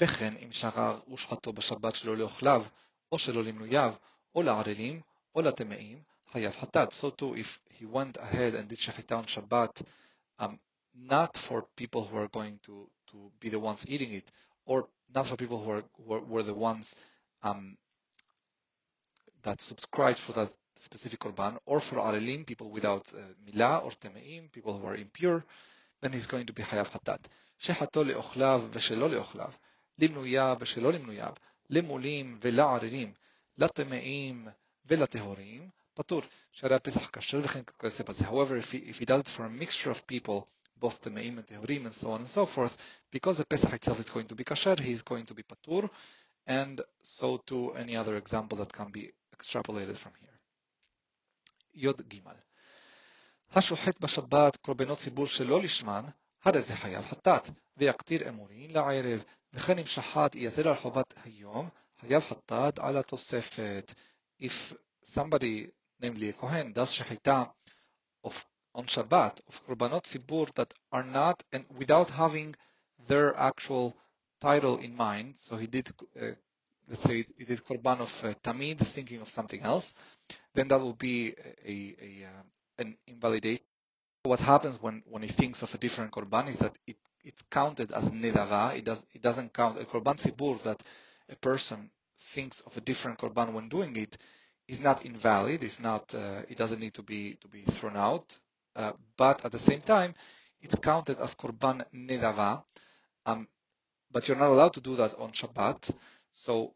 וכן 0.00 0.34
אם 0.44 0.52
שרר 0.52 1.00
ושחטו 1.12 1.52
בשבת 1.52 1.94
שלא 1.94 2.16
לאוכליו, 2.16 2.64
או 3.12 3.18
שלא 3.18 3.44
למנוייו, 3.44 3.94
או 4.34 4.42
לערלים, 4.42 5.00
או 5.34 5.42
לטמאים, 5.42 6.02
חייב 6.32 6.52
חטאת. 6.52 6.92
So 6.92 7.10
too, 7.10 7.34
if 7.34 7.60
he 7.70 7.84
went 7.84 8.16
ahead 8.16 8.54
and 8.54 8.68
did 8.68 8.78
shechita 8.78 9.16
on 9.18 9.24
Shabbat, 9.24 9.82
um, 10.38 10.58
not 10.94 11.36
for 11.36 11.66
people 11.76 12.04
who 12.04 12.16
are 12.16 12.28
going 12.28 12.58
to, 12.64 12.88
to 13.12 13.30
be 13.40 13.48
the 13.48 13.58
ones 13.58 13.84
eating 13.88 14.12
it, 14.12 14.30
or 14.66 14.88
not 15.14 15.26
for 15.26 15.36
people 15.36 15.62
who, 15.62 15.70
are, 15.70 15.84
who 16.04 16.14
are, 16.14 16.20
were 16.20 16.42
the 16.42 16.54
ones 16.54 16.94
um, 17.42 17.76
that 19.42 19.60
subscribed 19.60 20.18
for 20.18 20.32
that 20.32 20.50
specific 20.80 21.20
korban, 21.20 21.58
or 21.66 21.80
for 21.80 21.96
arelim, 21.96 22.46
people 22.46 22.70
without 22.70 23.12
uh, 23.14 23.20
milah 23.46 23.84
or 23.84 23.90
temeim, 23.90 24.50
people 24.52 24.78
who 24.78 24.86
are 24.86 24.94
impure, 24.94 25.44
then 26.00 26.12
he's 26.12 26.26
going 26.26 26.46
to 26.46 26.52
be 26.52 26.62
hayav 26.62 26.90
hatat. 26.90 27.20
שחתו 27.60 28.04
לאוכליו 28.04 28.64
ושלא 28.72 29.10
לאוכליו, 29.10 29.52
למנוייו 29.98 30.56
ושלא 30.60 30.92
למנוייו, 30.92 31.34
למולים 31.70 32.38
ולערלים, 32.40 33.12
לטמאים 33.58 34.48
ולטהורים, 34.86 35.68
פטור, 35.94 36.22
שהרי 36.52 36.74
הפסח 36.74 37.10
כשר 37.12 37.40
וכן 37.42 37.60
כיוצא 37.78 38.04
בזה. 38.04 38.24
However, 38.24 38.56
if 38.56 38.72
he, 38.72 38.76
if 38.76 38.98
he 38.98 39.04
does 39.04 39.20
it 39.20 39.28
for 39.28 39.44
a 39.44 39.50
mixture 39.50 39.90
of 39.90 40.06
people, 40.06 40.46
both 40.82 40.98
טמאים 41.00 41.38
and 41.38 41.42
טהורים 41.42 41.86
and 41.86 41.92
so 41.92 42.06
on 42.06 42.20
and 42.20 42.28
so 42.28 42.46
forth, 42.46 42.76
because 43.12 43.36
the 43.38 43.44
Pesach 43.44 43.72
itself 43.72 43.98
is 43.98 44.10
going 44.10 44.26
to 44.26 44.34
be 44.34 44.44
kasher, 44.44 44.78
he's 44.78 45.02
going 45.02 45.24
to 45.24 45.34
be 45.34 45.42
patur, 45.42 45.88
and 46.46 46.80
so 47.02 47.38
to 47.46 47.72
any 47.72 47.96
other 47.96 48.16
example 48.16 48.56
that 48.58 48.72
can 48.72 48.90
be 48.90 49.10
extrapolated 49.36 49.96
from 49.96 50.12
here. 50.20 50.38
י"ג 51.74 52.20
השוחט 53.52 54.00
בשבת 54.00 54.56
קורבנות 54.56 54.98
ציבור 54.98 55.26
שלא 55.26 55.62
לשמן, 55.62 56.04
הרי 56.44 56.62
זה 56.62 56.76
חייב 56.76 57.04
חטאת, 57.04 57.50
ויקטיר 57.76 58.28
אמורין 58.28 58.70
לערב, 58.70 59.24
וכן 59.52 59.78
אם 59.78 59.86
שחט 59.86 60.34
יתר 60.34 60.68
על 60.68 60.76
חובת 60.76 61.14
היום, 61.24 61.68
חייב 62.00 62.22
חטאת 62.22 62.78
על 62.78 62.96
התוספת. 62.96 63.94
If 64.42 64.74
somebody, 65.04 65.66
namely 66.02 66.28
a 66.28 66.40
Kohen, 66.40 66.72
does 66.72 66.90
שחיטה 66.90 67.44
of, 68.26 68.44
on 68.75 68.85
Shabbat 68.85 69.39
of 69.47 69.67
Korbanot 69.67 70.03
zibur 70.03 70.53
that 70.55 70.73
are 70.91 71.03
not 71.03 71.43
and 71.51 71.65
without 71.77 72.09
having 72.09 72.55
their 73.07 73.37
actual 73.37 73.95
title 74.41 74.77
in 74.77 74.95
mind. 74.95 75.35
So 75.37 75.57
he 75.57 75.67
did, 75.67 75.89
uh, 76.19 76.31
let's 76.89 77.03
say, 77.03 77.25
he 77.37 77.45
did 77.45 77.63
Korban 77.63 77.99
of 78.01 78.23
uh, 78.23 78.33
Tamid, 78.43 78.79
thinking 78.79 79.21
of 79.21 79.29
something 79.29 79.61
else. 79.61 79.95
Then 80.53 80.67
that 80.69 80.81
will 80.81 80.93
be 80.93 81.33
a, 81.65 81.95
a 82.01 82.25
uh, 82.25 82.43
an 82.79 82.97
invalidation. 83.07 83.63
What 84.23 84.39
happens 84.39 84.81
when, 84.81 85.03
when 85.09 85.21
he 85.21 85.27
thinks 85.27 85.61
of 85.63 85.73
a 85.73 85.77
different 85.77 86.11
Korban 86.11 86.47
is 86.47 86.59
that 86.59 86.77
it, 86.87 86.97
it's 87.23 87.41
counted 87.43 87.91
as 87.91 88.09
Nedava. 88.09 88.75
It, 88.77 88.85
does, 88.85 89.05
it 89.13 89.21
doesn't 89.21 89.53
count. 89.53 89.79
A 89.81 89.85
Korban 89.85 90.15
Tzibur 90.15 90.61
that 90.63 90.81
a 91.29 91.35
person 91.35 91.89
thinks 92.17 92.61
of 92.61 92.75
a 92.77 92.81
different 92.81 93.19
Korban 93.19 93.53
when 93.53 93.69
doing 93.69 93.95
it 93.95 94.17
is 94.67 94.79
not 94.79 95.05
invalid. 95.05 95.63
It's 95.63 95.79
not. 95.79 96.13
Uh, 96.15 96.41
it 96.49 96.57
doesn't 96.57 96.79
need 96.79 96.93
to 96.93 97.03
be 97.03 97.35
to 97.41 97.47
be 97.47 97.61
thrown 97.63 97.97
out. 97.97 98.39
Uh, 98.75 98.93
but 99.17 99.45
at 99.45 99.51
the 99.51 99.59
same 99.59 99.81
time, 99.81 100.13
it's 100.61 100.75
counted 100.75 101.19
as 101.19 101.35
korban 101.35 101.83
nedava. 101.93 102.63
Um, 103.25 103.47
but 104.11 104.27
you're 104.27 104.37
not 104.37 104.49
allowed 104.49 104.73
to 104.73 104.81
do 104.81 104.95
that 104.95 105.17
on 105.19 105.31
Shabbat. 105.31 105.93
So 106.31 106.73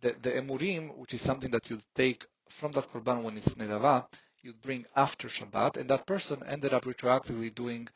the, 0.00 0.14
the 0.22 0.30
emurim, 0.32 0.96
which 0.96 1.14
is 1.14 1.22
something 1.22 1.50
that 1.50 1.68
you 1.70 1.78
take 1.94 2.26
from 2.48 2.72
that 2.72 2.88
korban 2.88 3.22
when 3.22 3.36
it's 3.36 3.54
nedava, 3.54 4.06
you'd 4.42 4.60
bring 4.60 4.86
after 4.96 5.28
Shabbat, 5.28 5.76
and 5.76 5.90
that 5.90 6.06
person 6.06 6.42
ended 6.46 6.72
up 6.72 6.84
retroactively 6.84 7.54
doing 7.54 7.88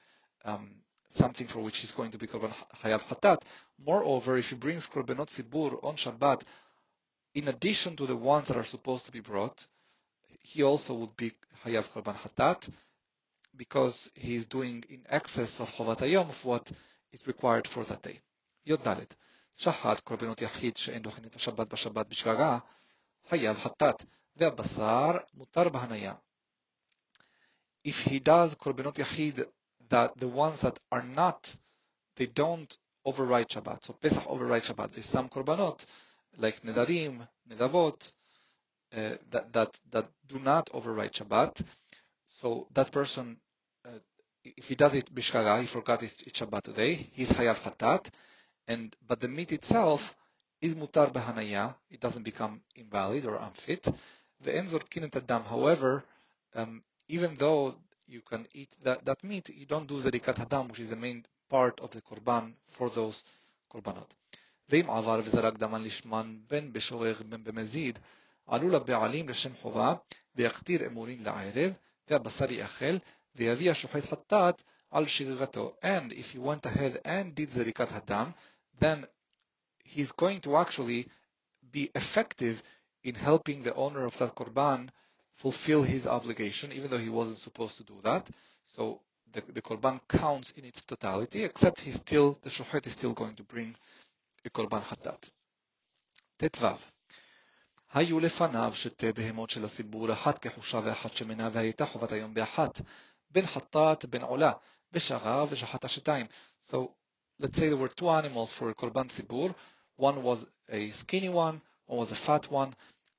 um, 0.44 0.70
something 1.09 1.47
for 1.47 1.61
which 1.61 1.79
he's 1.79 1.92
going 1.92 2.11
to 2.11 2.18
be 2.18 2.27
korban 2.27 2.53
hayav 2.83 3.03
hatat. 3.03 3.42
Moreover, 3.85 4.37
if 4.37 4.51
he 4.51 4.57
brings 4.57 4.87
korbanot 4.87 5.29
zibur 5.29 5.83
on 5.83 5.97
Shabbat, 5.97 6.42
in 7.35 7.49
addition 7.49 7.97
to 7.97 8.07
the 8.07 8.16
ones 8.16 8.49
that 8.49 8.57
are 8.57 8.64
supposed 8.64 9.07
to 9.07 9.12
be 9.12 9.20
brought, 9.20 9.66
he 10.43 10.63
also 10.63 10.93
would 10.93 11.15
be 11.17 11.32
hayav 11.63 11.88
korban 11.89 12.15
hatat 12.15 12.69
because 13.56 14.12
he's 14.15 14.45
doing 14.45 14.84
in 14.89 15.02
excess 15.10 15.60
of 15.60 15.69
chovat 15.71 15.97
hayom 15.97 16.30
of 16.30 16.45
what 16.45 16.71
is 17.12 17.28
required 17.28 17.67
for 17.67 17.84
that 17.86 18.02
day. 18.02 18.19
י"ד 18.65 19.13
שחט 19.58 19.99
קורבנות 19.99 20.41
יחיד 20.41 20.78
שאין 20.78 21.02
דוחין 21.02 21.25
את 21.25 21.36
השבת 21.36 21.67
בשבת 21.67 22.08
בשגגה, 22.08 22.58
חייב 23.30 23.58
חטאת. 23.58 24.04
והבשר 24.39 25.12
מותר 25.34 25.69
בהניה. 25.69 26.13
If 27.84 28.08
he 28.08 28.19
does 28.19 28.56
korbanot 28.56 28.97
yachid, 28.97 29.45
that 29.89 30.17
the 30.17 30.28
ones 30.28 30.62
that 30.62 30.80
are 30.91 31.04
not, 31.04 31.56
they 32.15 32.28
don't 32.28 32.78
override 33.06 33.49
Shabbat. 33.49 33.84
So 33.86 33.93
Pesach 33.93 34.28
override 34.28 34.63
Shabbat. 34.63 34.91
There's 34.93 35.06
some 35.06 35.30
korbanot, 35.30 35.86
like 36.38 36.62
nedarim, 36.62 37.28
nedavot, 37.49 37.99
uh, 38.08 38.12
that, 38.93 39.54
that, 39.54 39.80
that 39.91 40.08
do 40.28 40.39
not 40.39 40.69
override 40.73 41.13
Shabbat. 41.13 41.62
So 42.25 42.67
that 42.73 42.91
person, 42.91 43.38
uh, 43.86 43.99
if 44.43 44.67
he 44.67 44.75
does 44.75 44.95
it 44.95 45.13
bishkaga, 45.13 45.62
he 45.62 45.67
forgot 45.67 46.04
it's, 46.04 46.21
it's 46.23 46.39
Shabbat 46.39 46.63
today, 46.63 46.93
he's 47.13 47.32
hayav 47.32 47.60
hatat, 47.62 48.10
and, 48.67 48.95
but 49.08 49.19
the 49.19 49.28
meat 49.28 49.52
itself 49.52 50.15
is 50.62 50.75
mutar 50.75 51.12
behanaya, 51.12 51.75
it 51.89 51.99
doesn't 51.99 52.23
become 52.23 52.62
invalid 52.75 53.25
or 53.25 53.36
unfit. 53.36 53.88
ואין 54.41 54.67
זורקין 54.67 55.04
את 55.04 55.15
הדם. 55.15 55.41
However, 55.49 56.04
um, 56.56 56.82
even 57.10 57.36
though 57.38 57.75
you 58.08 58.21
can 58.21 58.47
eat 58.54 58.69
that, 58.84 59.04
that 59.06 59.23
meat, 59.23 59.49
you 59.49 59.65
don't 59.65 59.88
do 59.88 59.99
זריקת 59.99 60.39
הדם, 60.39 60.67
which 60.69 60.80
is 60.80 60.89
the 60.89 60.95
main 60.95 61.25
part 61.49 61.82
of 61.82 61.91
the 61.91 62.02
קורבן 62.02 62.52
for 62.67 62.89
those 62.89 63.23
קורבנות. 63.67 64.15
ואם 64.69 64.89
עבר 64.89 65.19
וזרק 65.23 65.58
דמן 65.58 65.84
לשמן 65.84 66.38
בין 66.47 66.73
בשורר 66.73 67.15
בין 67.30 67.43
במזיד, 67.43 67.99
עלו 68.47 68.69
לבעלים 68.69 69.30
לשם 69.30 69.56
חובה, 69.56 69.93
ויקטיר 70.36 70.88
אמורין 70.88 71.23
לערב, 71.23 71.71
והבשר 72.10 72.52
יאכל, 72.52 72.97
ויביא 73.36 73.71
השוחט 73.71 74.04
חטאת 74.06 74.63
על 74.91 75.08
שגגתו. 75.08 75.75
And 75.84 76.12
if 76.12 76.34
he 76.34 76.39
went 76.39 76.65
ahead 76.65 77.06
and 77.06 77.36
did 77.36 77.49
זריקת 77.49 77.91
הדם, 77.91 78.32
then 78.80 79.06
he's 79.84 80.12
going 80.12 80.41
to 80.41 80.58
actually 80.58 81.08
be 81.71 81.91
effective 81.95 82.63
in 83.04 83.15
helping 83.15 83.63
the 83.63 83.73
owner 83.75 84.06
of 84.06 84.17
that 84.17 84.36
korban 84.36 84.89
fulfill 85.34 85.84
his 85.84 86.06
obligation, 86.08 86.71
even 86.73 86.89
though 86.89 86.97
he 86.97 87.10
wasn't 87.10 87.38
supposed 87.38 87.78
to 87.78 87.84
do 87.84 87.97
that. 88.02 88.30
So 88.65 89.02
the, 89.34 89.41
the 89.54 89.62
korban 89.62 89.99
counts 90.08 90.52
in 90.52 90.65
its 90.65 90.82
totality, 90.82 91.43
except 91.43 91.80
he's 91.82 91.95
still, 91.95 92.38
the 92.41 92.49
shochet 92.49 92.86
is 92.88 92.93
still 92.93 93.13
going 93.13 93.36
to 93.36 93.43
bring 93.43 93.75
a 94.45 94.49
korban 94.49 94.82
hatat. 94.82 95.30
ט"ו 96.38 96.92
היו 97.93 98.19
לפניו 98.19 98.71
שתי 98.75 99.12
בהמות 99.12 99.49
של 99.49 99.65
הסיבור, 99.65 100.13
אחת 100.13 100.39
כחושה 100.39 100.80
ואחת 100.84 101.13
שמנה, 101.13 101.49
והייתה 101.54 101.86
חובת 101.86 102.12
היום 102.12 102.34
באחת, 102.34 102.82
בין 103.32 103.47
חטאת 103.47 104.06
בין 104.06 104.21
עולה, 104.21 104.52
ושגר 104.93 105.45
ושחט 105.49 105.86
השתיים. 105.86 106.25
So 106.69 106.75
let's 107.41 107.58
say 107.58 107.69
there 107.69 107.78
were 107.78 107.88
two 107.88 108.10
animals 108.10 108.54
for 108.54 108.69
a 108.69 108.75
korban 108.75 109.10
sibur. 109.10 109.56
One 109.97 110.23
was 110.23 110.45
a 110.69 110.89
skinny 110.89 111.30
one, 111.30 111.62
one 111.88 111.99
was 111.99 112.12
a 112.12 112.15
fat 112.15 112.45
one, 112.52 112.73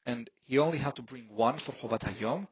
and 0.06 0.30
he 0.44 0.58
only 0.58 0.78
had 0.78 0.94
to 0.96 1.02
bring 1.02 1.26
one 1.28 1.58
for 1.58 1.72
Chovat 1.72 2.02
Hayom, 2.02 2.46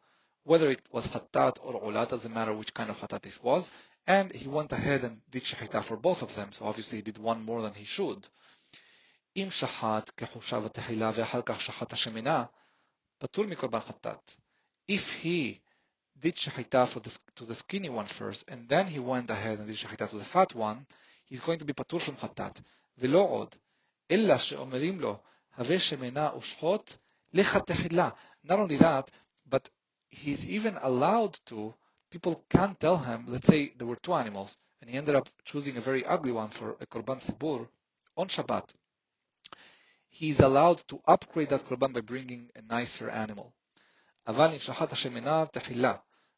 whether 0.44 0.70
it 0.70 0.82
was 0.92 1.06
Hattat 1.06 1.54
or 1.62 1.72
Ula, 1.86 2.06
doesn't 2.06 2.34
matter 2.34 2.52
which 2.52 2.74
kind 2.74 2.90
of 2.90 2.96
Hattat 2.98 3.22
this 3.22 3.42
was, 3.42 3.70
and 4.06 4.32
he 4.32 4.48
went 4.48 4.72
ahead 4.72 5.04
and 5.04 5.20
did 5.30 5.44
Shahita 5.44 5.82
for 5.84 5.96
both 5.96 6.22
of 6.22 6.34
them, 6.34 6.52
so 6.52 6.64
obviously 6.66 6.98
he 6.98 7.02
did 7.02 7.18
one 7.18 7.42
more 7.44 7.62
than 7.62 7.74
he 7.74 7.84
should. 7.84 8.28
אם 9.36 9.50
שחט 9.50 10.10
כחושה 10.16 10.58
ותחילה 10.64 11.10
ואחר 11.14 11.40
כך 11.46 11.60
שחט 11.60 11.92
השמנה, 11.92 12.44
פטור 13.18 13.46
מקורבן 13.46 13.80
חטאת. 13.80 14.34
If 14.90 15.22
he 15.22 15.60
did 16.18 16.34
shahita 16.34 16.86
for 16.86 17.00
the, 17.00 17.18
to 17.36 17.44
the 17.44 17.54
skinny 17.54 17.88
one 17.88 18.06
first, 18.06 18.44
and 18.48 18.68
then 18.68 18.86
he 18.86 18.98
went 18.98 19.30
ahead 19.30 19.58
and 19.58 19.66
did 19.66 19.76
shahita 19.76 20.08
to 20.10 20.18
the 20.18 20.24
fat 20.24 20.54
one, 20.54 20.86
he's 21.26 21.40
going 21.40 21.58
to 21.58 21.64
be 21.64 21.72
patur 21.72 22.00
from 22.00 22.16
חטאת. 22.16 22.60
ולא 22.98 23.18
עוד, 23.18 23.54
אלא 24.10 24.38
שאומרים 24.38 25.00
לו, 25.00 25.18
הווה 25.56 25.78
שמנה 25.78 26.36
ושחוט, 26.36 26.98
not 27.34 28.58
only 28.58 28.76
that, 28.76 29.10
but 29.48 29.68
he's 30.10 30.46
even 30.46 30.76
allowed 30.80 31.38
to, 31.46 31.74
people 32.10 32.44
can't 32.48 32.80
tell 32.80 32.96
him, 32.96 33.26
let's 33.28 33.46
say 33.46 33.72
there 33.76 33.86
were 33.86 33.96
two 33.96 34.14
animals, 34.14 34.56
and 34.80 34.88
he 34.88 34.96
ended 34.96 35.14
up 35.14 35.28
choosing 35.44 35.76
a 35.76 35.80
very 35.80 36.04
ugly 36.06 36.32
one 36.32 36.48
for 36.48 36.76
a 36.80 36.86
korban 36.86 37.20
sibur 37.20 37.68
on 38.16 38.28
Shabbat. 38.28 38.72
He's 40.12 40.40
allowed 40.40 40.78
to 40.88 41.00
upgrade 41.06 41.48
that 41.50 41.64
korban 41.64 41.92
by 41.92 42.00
bringing 42.00 42.50
a 42.56 42.62
nicer 42.62 43.10
animal. 43.10 43.52
אבל 44.26 44.50
אם 44.52 44.58
שחט 44.58 44.92
השמנה 44.92 45.46
תחילה, 45.46 45.94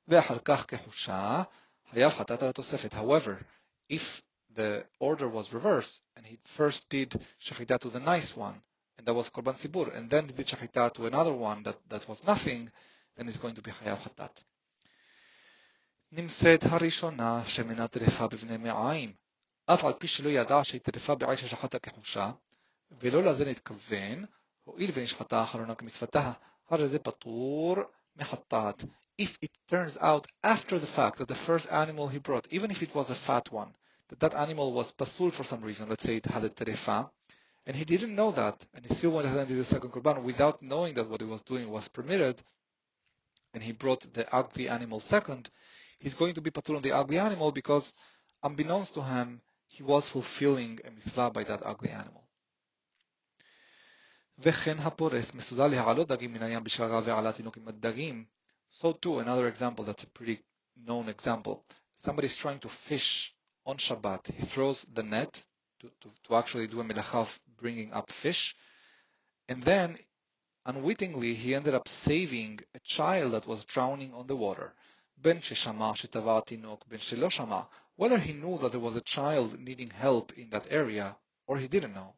ואחר 0.09 0.39
כך 0.45 0.65
כחושה, 0.69 1.43
חייב 1.91 2.13
חטאת 2.13 2.43
על 2.43 2.49
התוספת. 2.49 2.95
However, 2.95 3.45
if 3.93 4.23
the 4.55 4.85
order 4.99 5.29
was 5.29 5.53
reversed, 5.53 6.03
and 6.17 6.27
he 6.27 6.39
first 6.45 6.89
did 6.89 7.15
shechita 7.41 7.79
to 7.79 7.89
the 7.89 8.01
nice 8.01 8.37
one, 8.37 8.63
and 9.01 9.07
that 9.07 9.15
was 9.15 9.31
Korban 9.31 9.57
Sibur, 9.57 9.97
and 9.97 10.11
then 10.11 10.27
did 10.27 10.47
Shachita 10.47 10.93
to 10.93 11.07
another 11.07 11.33
one 11.33 11.63
that, 11.63 11.77
that 11.89 12.07
was 12.07 12.23
nothing, 12.27 12.71
then 13.17 13.27
it's 13.29 13.39
going 13.39 13.55
to 13.55 13.63
be 13.63 13.71
Hayav 13.71 13.99
Hatat. 13.99 14.45
נמצאת 16.13 16.65
הראשונה 16.65 17.43
שמנה 17.47 17.89
טרפה 17.89 18.27
בבני 18.27 18.57
מעיים, 18.57 19.13
אף 19.67 19.85
על 19.85 19.93
פי 19.93 20.07
שלא 20.07 20.29
ידע 20.29 20.65
שהיא 20.65 20.81
טרפה 20.81 21.15
בעי 21.15 21.37
ששחטה 21.37 21.79
כחושה, 21.79 22.31
ולא 23.01 23.23
לזה 23.23 23.51
נתכוון, 23.51 24.25
הואיל 24.65 24.91
ונשחטה 24.95 25.41
האחרונה 25.41 25.75
כמצוותה, 25.75 26.33
הרי 26.71 26.89
זה 26.89 26.99
פטור 26.99 27.77
מחטאת. 28.17 28.85
If 29.21 29.37
it 29.43 29.51
turns 29.69 29.99
out 29.99 30.27
after 30.43 30.79
the 30.79 30.87
fact 30.87 31.19
that 31.19 31.29
the 31.29 31.35
first 31.35 31.71
animal 31.71 32.09
he 32.09 32.19
brought, 32.19 32.47
even 32.51 32.71
if 32.71 32.83
it 32.83 32.95
was 32.95 33.11
a 33.11 33.15
fat 33.15 33.53
one, 33.53 33.73
that 34.09 34.21
that 34.21 34.35
animal 34.35 34.73
was 34.73 34.93
pasul 34.93 35.31
for 35.31 35.45
some 35.45 35.63
reason, 35.63 35.89
let's 35.89 36.05
say 36.05 36.17
it 36.17 36.27
had 36.27 36.45
a 36.45 36.49
terefa, 36.49 37.11
and 37.67 37.77
he 37.77 37.85
didn't 37.85 38.15
know 38.15 38.31
that, 38.31 38.57
and 38.75 38.85
he 38.87 38.95
still 38.95 39.13
went 39.13 39.27
ahead 39.27 39.41
and 39.41 39.49
did 39.49 39.59
the 39.59 39.65
second 39.65 39.91
korban 39.91 40.23
without 40.23 40.63
knowing 40.63 40.95
that 40.95 41.09
what 41.11 41.21
he 41.21 41.27
was 41.27 41.43
doing 41.43 41.69
was 41.71 41.89
permitted, 41.89 42.43
and 43.53 43.63
he 43.63 43.73
brought 43.73 44.03
the 44.15 44.25
ugly 44.35 44.69
animal 44.69 45.01
second, 45.01 45.51
he's 45.99 46.15
going 46.15 46.35
to 46.35 46.41
be 46.41 46.51
patur 46.51 46.77
on 46.77 46.83
the 46.83 46.93
ugly 46.93 47.19
animal 47.19 47.53
because, 47.53 47.95
unbeknownst 48.43 48.95
to 48.95 49.03
him, 49.03 49.41
he 49.67 49.83
was 49.83 50.09
fulfilling 50.09 50.81
a 50.85 50.91
mitzvah 50.91 51.31
by 51.31 51.45
that 51.45 51.63
ugly 51.65 51.91
animal. 51.91 52.24
וכן 54.39 54.79
הפורס 54.79 55.35
מסוגל 55.35 55.67
להעלות 55.67 56.09
דגים 56.09 56.33
מן 56.33 56.43
הים 56.43 56.65
בשגרה 56.65 57.01
ועלת 57.05 57.35
תינוק 57.35 57.57
עם 57.57 57.69
הדגים. 57.69 58.25
So 58.73 58.93
too, 58.93 59.19
another 59.19 59.49
example 59.49 59.85
that's 59.85 60.05
a 60.05 60.07
pretty 60.07 60.39
known 60.87 61.09
example. 61.09 61.65
Somebody 61.95 62.27
is 62.27 62.37
trying 62.37 62.61
to 62.61 62.69
fish 62.69 63.35
on 63.67 63.77
Shabbat. 63.77 64.33
He 64.33 64.47
throws 64.47 64.87
the 64.95 65.03
net 65.03 65.45
to, 65.81 65.91
to, 66.01 66.09
to 66.25 66.37
actually 66.37 66.69
do 66.69 66.81
a 66.81 66.85
melacha 66.85 67.17
of 67.17 67.41
bringing 67.59 67.93
up 67.93 68.11
fish. 68.11 68.57
And 69.49 69.63
then, 69.63 69.99
unwittingly, 70.65 71.35
he 71.35 71.55
ended 71.55 71.75
up 71.75 71.89
saving 71.89 72.61
a 72.75 72.79
child 72.81 73.33
that 73.33 73.47
was 73.47 73.65
drowning 73.65 74.15
on 74.15 74.27
the 74.27 74.37
water. 74.37 74.75
Ben 75.19 75.41
ben 75.41 75.95
whether 77.97 78.19
he 78.19 78.33
knew 78.33 78.59
that 78.59 78.73
there 78.73 78.81
was 78.81 78.97
a 78.97 79.03
child 79.03 79.61
needing 79.61 79.91
help 79.91 80.33
in 80.39 80.49
that 80.51 80.67
area, 80.71 81.17
or 81.47 81.59
he 81.59 81.69
didn't 81.69 81.93
know. 81.93 82.15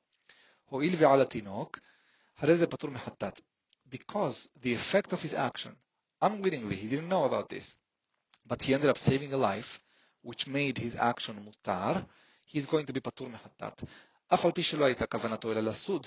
Because 3.91 4.49
the 4.61 4.73
effect 4.75 5.13
of 5.13 5.23
his 5.23 5.35
action, 5.35 5.77
unwittingly, 6.21 6.77
he 6.77 6.89
didn't 6.89 7.09
know 7.09 7.25
about 7.25 7.49
this, 7.49 7.77
but 8.47 8.63
he 8.63 8.75
ended 8.75 8.91
up 8.91 8.99
saving 8.99 9.33
a 9.33 9.37
life, 9.37 9.81
which 10.23 10.47
made 10.47 10.79
his 10.79 10.97
action 10.97 11.37
mutar, 11.47 12.05
he's 12.47 12.67
going 12.67 12.87
to 12.87 12.93
be 12.93 13.01
patur 13.01 13.29
מחטאת. 13.29 13.85
אף 14.35 14.45
על 14.45 14.53
פי 14.53 14.63
שלא 14.63 14.85
הייתה 14.85 15.07
כוונתו 15.07 15.53
אלא 15.53 15.61
לסוד, 15.61 16.07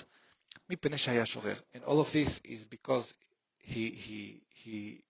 מפני 0.70 0.98
שהיה 0.98 1.26
שורר. 1.26 1.60
And 1.74 1.84
all 1.84 2.00
of 2.00 2.12
this 2.12 2.40
is 2.44 2.66
because 2.66 3.14
he, 3.58 3.90
he, 3.90 4.42
he, 4.48 5.02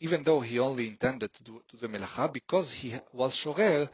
even 0.00 0.22
though 0.24 0.40
he 0.40 0.58
only 0.58 0.88
intended 0.88 1.32
to 1.32 1.42
do, 1.42 1.62
to 1.68 1.76
do 1.76 1.88
melacha, 1.88 2.32
because 2.32 2.72
he 2.72 2.94
was 3.12 3.34
shorer, 3.34 3.88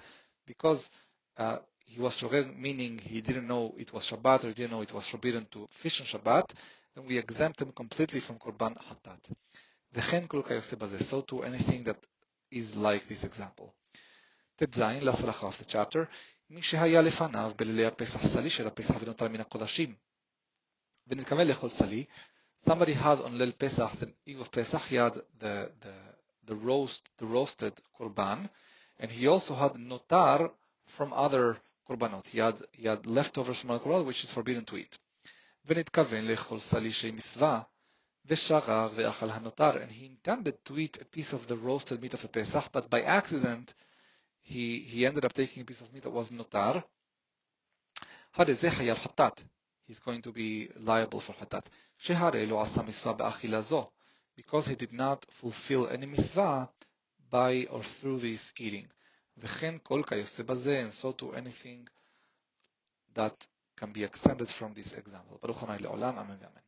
because 0.46 0.90
uh, 1.38 1.58
he 1.84 2.00
was 2.00 2.16
shorer, 2.16 2.44
meaning 2.56 2.98
he 2.98 3.20
didn't 3.20 3.46
know 3.46 3.74
it 3.78 3.92
was 3.92 4.04
Shabbat 4.10 4.44
or 4.44 4.48
he 4.48 4.54
didn't 4.54 4.70
know 4.72 4.82
it 4.82 4.92
was 4.92 5.06
forbidden 5.08 5.46
to 5.52 5.66
fish 5.70 6.00
on 6.00 6.06
Shabbat, 6.06 6.50
then 6.94 7.06
we 7.06 7.18
exempt 7.18 7.60
him 7.60 7.72
completely 7.72 8.20
from 8.20 8.38
korban 8.38 8.76
hatat. 8.88 9.30
וכן 9.92 10.26
כל 10.26 10.42
כיוצא 10.48 10.76
בזה, 10.76 10.98
so 10.98 11.20
to 11.22 11.42
anything 11.42 11.84
that 11.84 12.06
is 12.52 12.76
like 12.76 13.06
this 13.08 13.24
example. 13.24 13.74
ט"ז, 14.56 14.80
לסלחה 14.80 15.48
of 15.48 15.58
the 15.58 15.64
chapter, 15.64 16.06
מי 16.50 16.62
שהיה 16.62 17.02
לפניו 17.02 17.52
בלילי 17.56 17.86
הפסח 17.86 18.26
סלי 18.26 18.50
של 18.50 18.66
הפסח 18.66 18.94
ונותר 19.00 19.28
מן 19.28 19.40
הקודשים. 19.40 19.94
ונתכוון 21.06 21.46
לאכול 21.46 21.70
סלי, 21.70 22.04
somebody 22.64 22.94
had 23.02 23.18
on 23.24 23.30
ליל 23.30 23.52
פסח, 23.58 23.94
the 24.00 24.06
eve 24.30 24.40
of 24.40 24.50
Pesach, 24.50 24.82
he 24.90 24.94
had 24.94 25.14
the, 25.40 25.70
the, 25.80 25.94
the 26.46 26.54
roast, 26.54 27.08
the 27.18 27.26
roasted 27.26 27.72
korban, 27.98 28.48
and 29.00 29.10
he 29.10 29.26
also 29.26 29.54
had 29.54 29.72
notar 29.74 30.50
from 30.86 31.12
other 31.12 31.56
korbanot. 31.88 32.26
He 32.26 32.38
had, 32.38 32.56
he 32.72 32.86
had 32.86 33.06
leftovers 33.06 33.60
from 33.60 33.70
other 33.70 33.84
korbanot, 33.84 34.06
which 34.06 34.24
is 34.24 34.32
forbidden 34.32 34.64
to 34.66 34.76
eat. 34.76 34.98
ונתכוון 35.66 36.24
לאכול 36.24 36.60
סלי 36.60 36.92
שהיא 36.92 37.12
מצווה, 37.12 37.62
ושרר 38.26 38.88
ואכל 38.94 39.30
הנותר, 39.30 39.72
and 39.74 39.90
he 39.90 40.06
intended 40.06 40.64
to 40.64 40.78
eat 40.78 40.98
a 41.00 41.04
piece 41.04 41.32
of 41.32 41.46
the 41.46 41.56
roasted 41.56 42.02
meat 42.02 42.14
of 42.14 42.22
the 42.22 42.28
Pesach, 42.28 42.72
but 42.72 42.88
by 42.90 43.02
accident, 43.02 43.74
he, 44.40 44.80
he 44.80 45.06
ended 45.06 45.24
up 45.24 45.32
taking 45.32 45.62
a 45.62 45.66
piece 45.66 45.80
of 45.80 45.92
meat 45.92 46.02
that 46.02 46.10
was 46.10 46.30
notar. 46.30 46.82
He's 49.86 49.98
going 49.98 50.22
to 50.22 50.32
be 50.32 50.68
liable 50.78 51.20
for 51.20 51.32
hatat. 51.34 51.66
Because 54.36 54.66
he 54.68 54.74
did 54.76 54.92
not 54.92 55.26
fulfill 55.30 55.88
any 55.88 56.06
mitzvah 56.06 56.70
by 57.28 57.66
or 57.70 57.82
through 57.82 58.18
this 58.20 58.52
eating. 58.56 58.86
and 60.79 60.91
so 60.91 61.11
to 61.13 61.33
anything 61.33 61.87
that 63.13 63.47
can 63.77 63.91
be 63.91 64.03
extended 64.03 64.47
from 64.47 64.73
this 64.73 64.93
example. 64.93 65.39
Baruch 65.41 65.63
Amen. 65.63 66.64